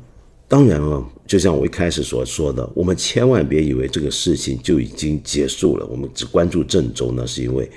[0.47, 5.85] 当然了，就像我一开始所说的，我们千万别以为这个事情就已经结束了。
[5.87, 7.69] 我们只关注郑州呢，是因为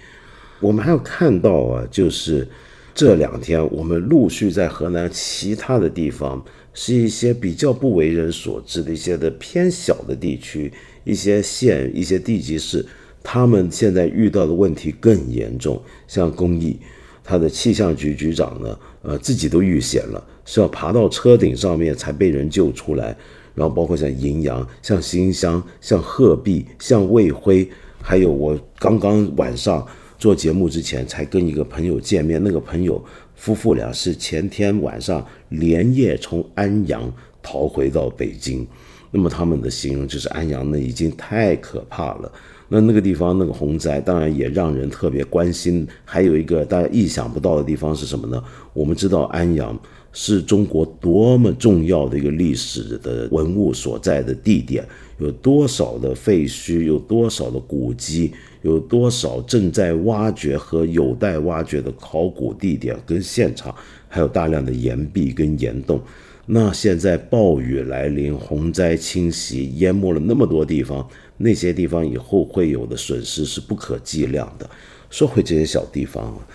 [0.61, 2.47] 我们还要看到啊，就是
[2.95, 12.87] 这两天我们陆续在河南其他的地方，是一些比较不为人所知的一些的偏小的地区，一些县、一些地级市，
[13.25, 16.79] 他们现在遇到的问题更严重，像公益。
[17.23, 23.17] 他的气象局局长呢，呃，自己都遇险了，是要爬到车顶上面才被人救出来。
[23.55, 27.69] 然后包括像银阳、像新乡、像鹤壁、像卫辉，
[28.01, 29.85] 还有我刚刚晚上
[30.19, 33.03] 做节目之前才跟一个朋友见面，那个朋友
[33.35, 38.67] 夫妇俩是前天晚上连夜从安阳逃回到北京。
[39.11, 42.33] 那么他们的形容就是安阳呢已经太可怕了。
[42.73, 45.85] 那那个地方那个洪灾，当然也让人特别关心。
[46.05, 48.41] 还有一个大家意想不到的地方是什么呢？
[48.73, 49.77] 我们知道安阳
[50.13, 54.87] 是中国多么重要的一个历史的文物所在的地点，
[55.19, 63.75] 有多少的废墟，有多少的古迹，有多少正在挖掘和有待挖掘的考古地点跟现场，
[64.09, 66.01] 还有大量的岩壁跟岩洞。
[66.47, 71.05] 那现在暴雨来临，洪灾侵袭，淹没了那么多地方。
[71.43, 74.69] 那些地方以后会有的损失是不可计量的。
[75.09, 76.47] 说回这些小地方啊，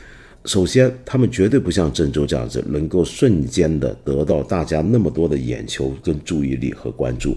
[0.46, 7.36] 首先，他们绝对不像郑州这样子，能够瞬间的得到大家那么多的眼球跟注意力和关注。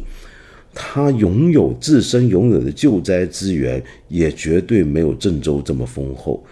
[0.74, 6.44] 他拥有自身拥有的救灾资源，也绝对没有郑州这么丰厚。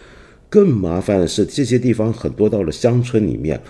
[0.49, 3.61] 更麻烦的是，这些地方很多到了乡村里面，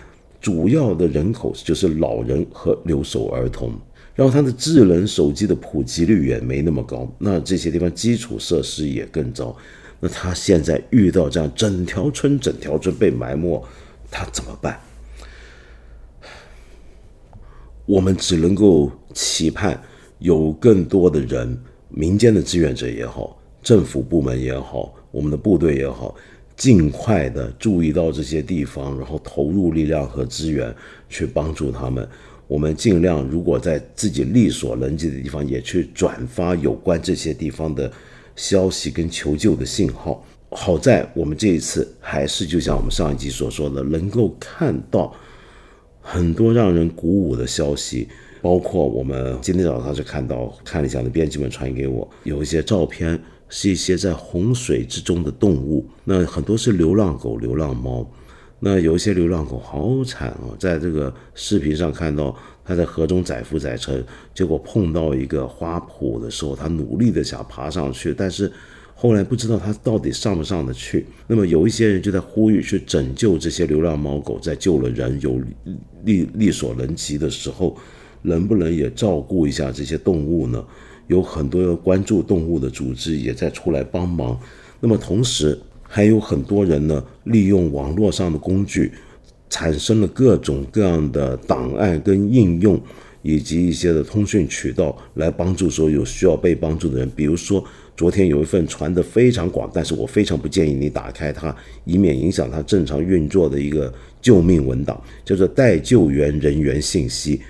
[0.40, 3.72] 主要的人口就是老人和留守儿童，
[4.16, 9.54] 然后他的智能手机的普及率也没那么高，那这些地方基础设施也更糟。
[10.00, 13.62] 那他现在遇到这样整条村整条村被埋没，
[14.10, 14.80] 他怎么办？
[17.84, 19.80] 我们只能够期盼
[20.18, 21.58] 有更多的人，
[21.90, 26.14] 民间的志愿者也好，政府部门也好，我们的部队也好，
[26.56, 30.74] 尽快的注意到这些地方，然后投入力量和资源
[31.08, 32.08] 去帮助他们。
[32.46, 37.90] 我们尽量，如果在自己力所能及的地方，也去转发有关这些地方的。
[38.38, 45.10] 消息跟求救的信号，好在我们这一次还是就像我们上一集所说的，能够看到
[46.02, 48.06] 很多让人鼓舞的消息，
[48.42, 53.18] 包括我们今天早上就看到看了一下的编辑们传给我有一些照片，
[53.48, 58.06] 是一些在洪水之中的动物，那很多是流浪狗、流浪猫，
[58.60, 62.36] 那有一些流浪狗好惨哦，在这个视频上看到。
[62.68, 64.04] 它在河中载浮载沉，
[64.34, 68.50] 结果碰到一个花圃的时候，它努力的想爬上去，但是
[68.92, 71.06] 后来不知道它到底上不上得去。
[71.28, 75.40] 那么有一些人就在呼吁去拯救这些流浪猫狗，在救了人有
[76.02, 77.78] 力力所能及的时候，
[78.22, 80.64] 能不能也照顾一下这些动物呢？
[81.06, 84.36] 有很多关注动物的组织也在出来帮忙。
[84.80, 85.56] 那么同时
[85.96, 88.92] 还有很多人呢，利用网络上的工具。
[89.48, 92.78] 产生了各种各样的档案跟应用，
[93.22, 97.10] 以及一些的通讯渠道，来帮助所有需要被帮助的人。
[97.16, 97.64] 比如说，
[97.96, 103.90] 昨天有一份传得非常广，但是我非常不建议你打开它，以免影响它正常运作的一个
[104.20, 107.40] 救命文档，叫做待救援人员信息。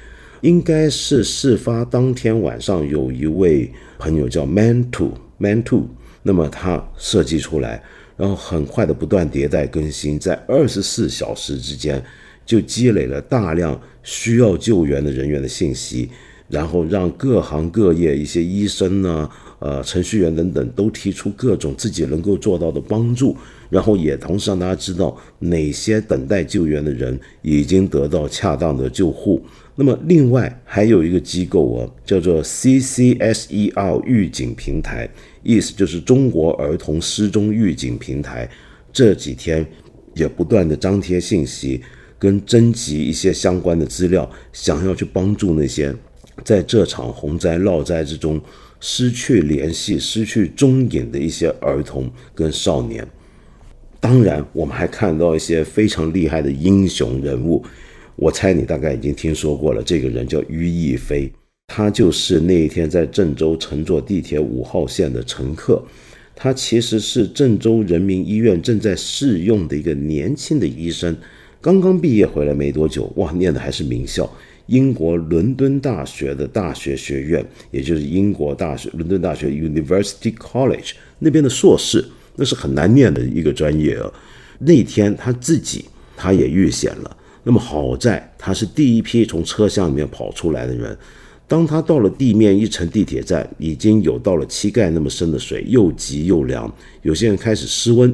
[0.43, 3.69] 应该是事发当天晚上，有一位
[3.99, 5.89] 朋友叫 Man Two Man Two，
[6.23, 7.83] 那么他设计出来。
[8.17, 12.03] 然后很快的不断迭代更新，在二十四小时之间
[12.45, 16.09] 就积累了大量需要救援的人员的信息，
[16.49, 23.37] 然后让各行各业一些医生呢、呃程序员等等都提出各种自己能够做到的帮助，
[23.69, 29.43] 然后也同时让大家知道哪些等待救援的人已经得到恰当的救护。
[29.77, 35.09] 那么另外还有一个机构啊，叫做 CCSER 预警平台。
[35.43, 38.51] 意思就是中国儿童失踪预警平台
[38.93, 39.65] 这几天
[40.15, 41.81] 也不断的张贴信息，
[42.19, 45.95] 跟征集一些相关的资料，想要去帮助那些
[46.43, 48.41] 在这场洪灾涝灾之中
[48.81, 53.07] 失去联系、失去踪影的一些儿童跟少年。
[54.01, 57.63] 当然，我们还看到一些非常厉害的英雄人物，
[58.17, 61.31] 我猜你大概已经听说过了，这个人叫于亦飞。
[61.69, 65.83] 他就是那一天在郑州乘坐地铁五号线的乘客，
[66.35, 71.15] 他其实是郑州人民医院正在试用的一个年轻的医生，
[71.61, 74.31] 刚刚毕业回来没多久，哇，念的还是名校，
[74.67, 82.05] 英国伦敦大学的大学学院，也就是英国大学伦敦大学 University College 那边的硕士，
[82.37, 84.11] 那是很难念的一个专业啊。
[84.61, 85.85] 那天他自己
[86.17, 87.17] 他也遇险了，
[87.49, 90.99] 那么好在他是第一批从车厢里面跑出来的人。
[91.47, 96.69] 当他到了地面一层地铁站，已经有到了膝盖那么深的水，又急又凉，
[97.03, 98.11] 有些人开始失温。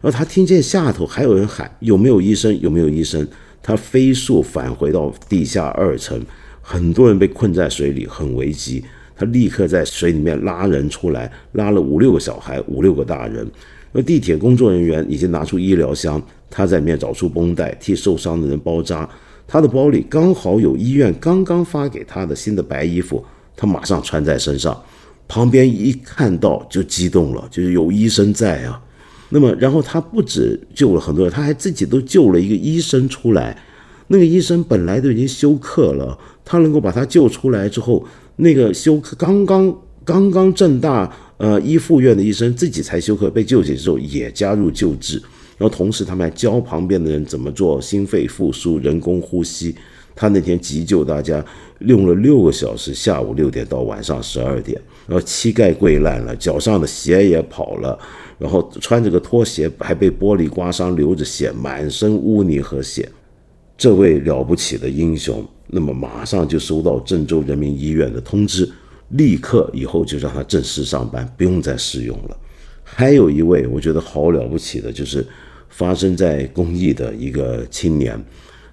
[0.00, 2.60] 然后他听见下头还有人喊：“有没有医生？
[2.60, 3.24] 有没有医生？”
[3.62, 6.20] 他飞速返回到地下二层，
[6.60, 8.82] 很多人被困在水里，很危急。
[9.14, 13.48] 他立刻在水里面拉人出来，拉了五六个小孩，五六个大人。
[13.92, 16.20] 而地铁工作人员已经拿出医疗箱，
[16.50, 19.08] 他在里面找出绷带，替受伤的人包扎。
[19.46, 23.22] 他的包里刚好有医院刚刚发给他的新的白衣服，
[23.54, 24.80] 他马上穿在身上。
[25.28, 28.80] 旁边一看到就激动了，就是有医生在啊。
[29.30, 33.56] 那么，然后他不止救了很多人，他还自己都救了一个医生出来。
[34.08, 38.04] 那个医生本来都已经休克了，他能够把他救出来之后，
[38.36, 39.74] 那个休克刚刚
[40.04, 41.10] 刚刚正大
[41.42, 45.20] 呃一附院的医生自己才休克，被救起之后也加入救治。
[45.58, 49.74] 然后同时，他们还教旁边的人怎么做心肺复苏、人工呼吸。
[50.14, 51.44] 他那天急救大家
[51.80, 57.98] 用了六个小时，下午六点到晚上十二点，然后膝盖跪烂了，脚上的鞋也跑了，
[58.38, 63.08] 然后穿着个拖鞋还被玻璃刮伤，流着血，满身污泥和血。
[63.76, 68.70] 这位了不起的英雄，那么马上就收到郑州人民医院的通知，
[69.12, 72.36] 立刻以后就让他正式上班，不用再试用了。
[72.84, 75.26] 还有一位我觉得好了不起的，就是。
[75.74, 78.12] 发生在公益的一个青年，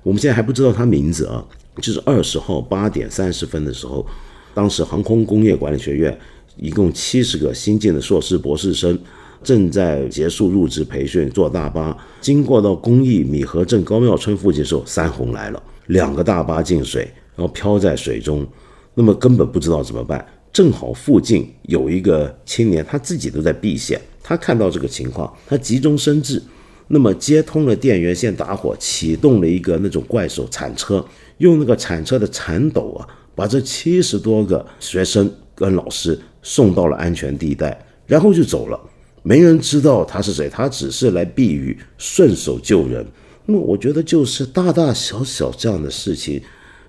[0.04, 1.42] 我们现在还不知道他名字啊。
[1.78, 4.06] 就是二十号八点三十分的时候，
[4.54, 6.20] 当时航空工业管理学院
[6.58, 9.00] 一共七十个新进的硕士博士生
[9.42, 18.46] 正在结束入职培训，坐大巴经过到公益米河镇高庙村附近的时候，山洪来了，两个大巴进水，然后漂在水中，
[18.94, 20.26] 那么根本不知道怎么办。
[20.52, 26.42] 正好附近有一个青年，他自己都在避险，他看到这个情况，他急中生智，
[26.88, 31.06] 那么接通了电源线打火，启动了一个那种怪手铲车。
[31.38, 38.80] 用那个铲车的铲斗啊，把这七十多个学生跟老师送到了安全地带，然后就走了。
[39.22, 43.06] 没人知道他是谁，他只是来避雨，顺手救人。
[43.46, 46.42] 那么，我觉得就是大大小小这样的事情，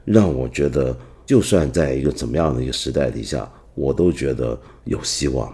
[0.04, 0.96] 让我觉得，
[1.30, 5.48] 就算在一个怎么样的一个时代底下，我都觉得有希望。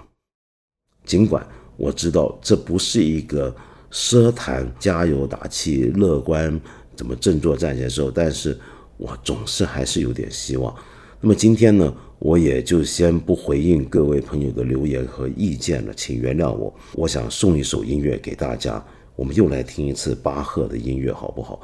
[1.05, 1.47] 尽管
[1.77, 3.55] 我知道这不是一个
[3.93, 6.59] 奢谈、加油打气、乐观、
[6.95, 8.59] 怎么振作站起来的时候，但是。
[8.99, 10.75] 我总是还是有点希望。
[11.21, 16.75] 那么今天呢，我也就先不回应各位朋友的留言和意见了，请原谅我。
[16.95, 18.83] 我想送一首音乐给大家，
[19.15, 21.61] 我们又来听一次巴赫的音乐，好不好？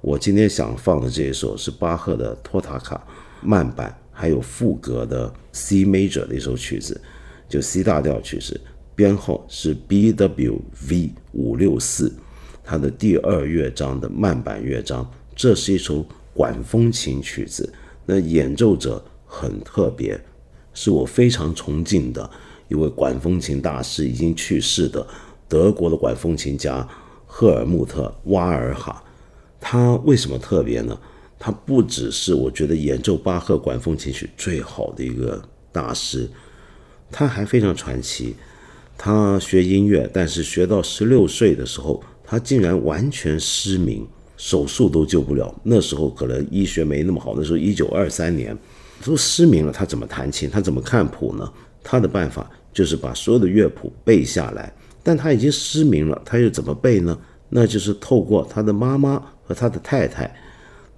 [0.00, 3.06] 我今天想放的这一首是巴赫的托塔卡
[3.42, 7.00] 慢板，还有副歌的 C major 的一首曲子，
[7.48, 8.60] 就 C 大调曲子，
[8.94, 12.12] 编号是 B W V 五六四，
[12.62, 15.10] 它的第二乐章的慢板乐章。
[15.34, 16.06] 这是一首。
[16.34, 17.70] 管风琴曲子，
[18.06, 20.18] 那演奏者很特别，
[20.72, 22.30] 是我非常崇敬的
[22.68, 25.06] 一位管风琴大师，已经去世的
[25.46, 26.88] 德国的管风琴家
[27.26, 29.04] 赫尔穆特·瓦尔哈。
[29.60, 30.98] 他为什么特别呢？
[31.44, 36.30] 他不只是我觉得演奏巴赫管风琴曲最好的一个大师，
[37.10, 38.36] 他还非常传奇。
[38.96, 44.06] 他学音乐，但是学到十六岁的时候，他竟然完全失明。
[44.36, 47.34] 手术都救不了，那时候可能医学没那么好。
[47.36, 48.56] 那时候一九二三年，
[49.04, 50.48] 都失明了，他怎么弹琴？
[50.48, 51.52] 他怎么看谱呢？
[51.82, 54.72] 他的办法就是把所有的乐谱背下来。
[55.02, 57.18] 但他已经失明了，他又怎么背呢？
[57.48, 60.32] 那就是透过他的妈妈和他的太太，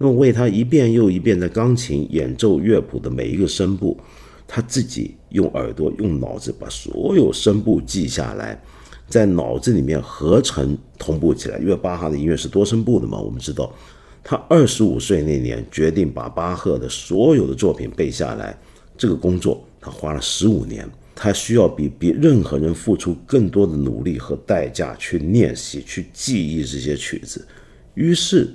[0.05, 3.98] 那么为他一遍又一遍的钢琴演奏乐谱的每一个声部，
[4.46, 8.62] 他自己用耳朵、用脑子把所有声部记下来。
[9.09, 13.18] 在脑子里面合成同步起来，因为巴哈的音乐是多声部的嘛。
[13.18, 13.74] 我们知道，
[14.22, 18.55] 他二十五岁那年决定把巴赫的所有的作品背下来，
[18.98, 27.46] 这个工作他花了十五年，他需要比比任何人付出更多的努力和代价去练习、去记忆这些曲子。
[27.94, 28.50] 于是，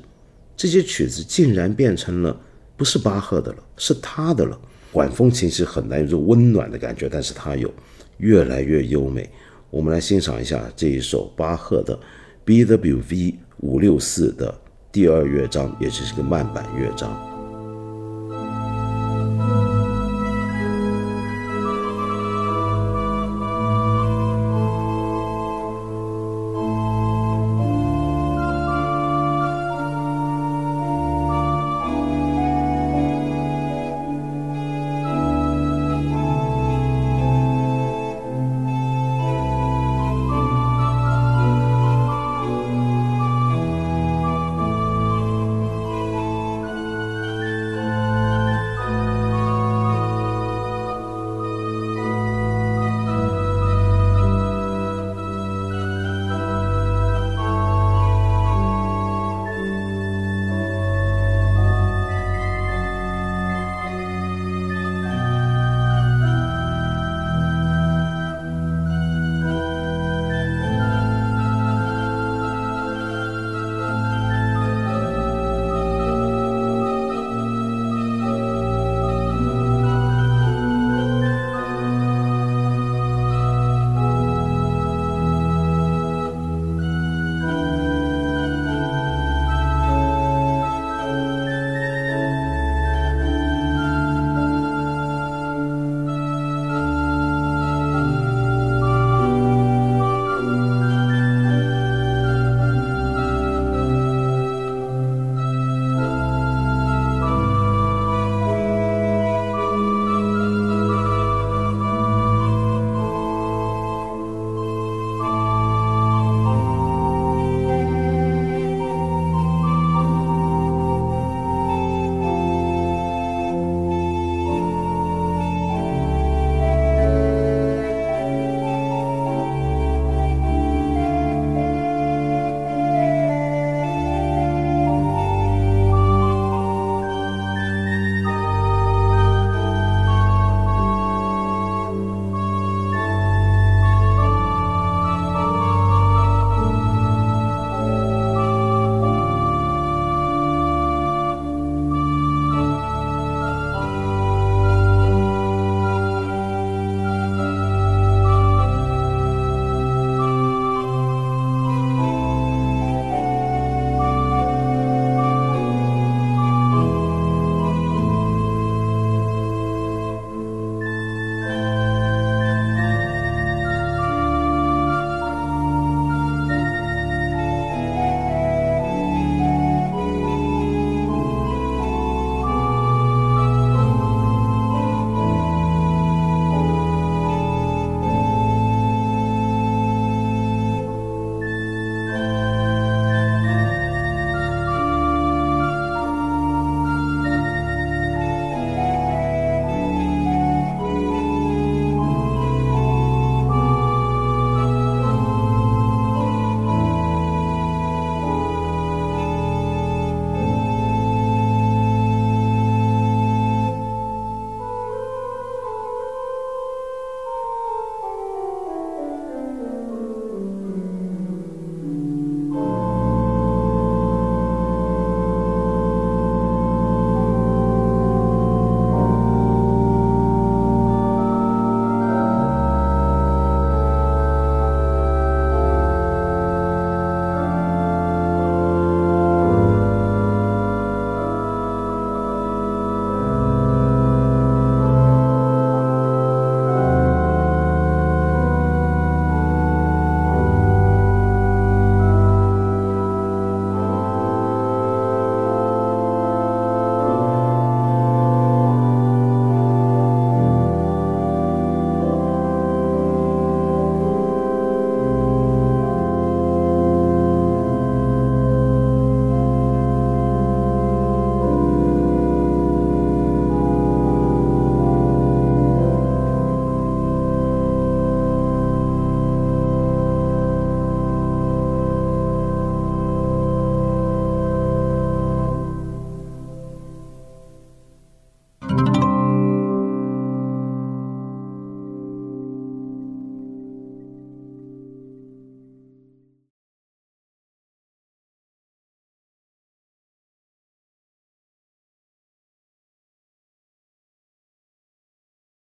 [0.60, 2.38] 这些曲子竟然变成了
[2.76, 4.60] 不是巴赫的了，是他的了。
[4.92, 7.74] 管风琴是很难有种温暖的感觉，但是它有
[8.18, 9.30] 越来越优美。
[9.70, 11.98] 我们来欣赏一下这一首巴赫的
[12.44, 14.54] B W V 五六四的
[14.92, 17.29] 第二乐章，也就是个慢板乐章。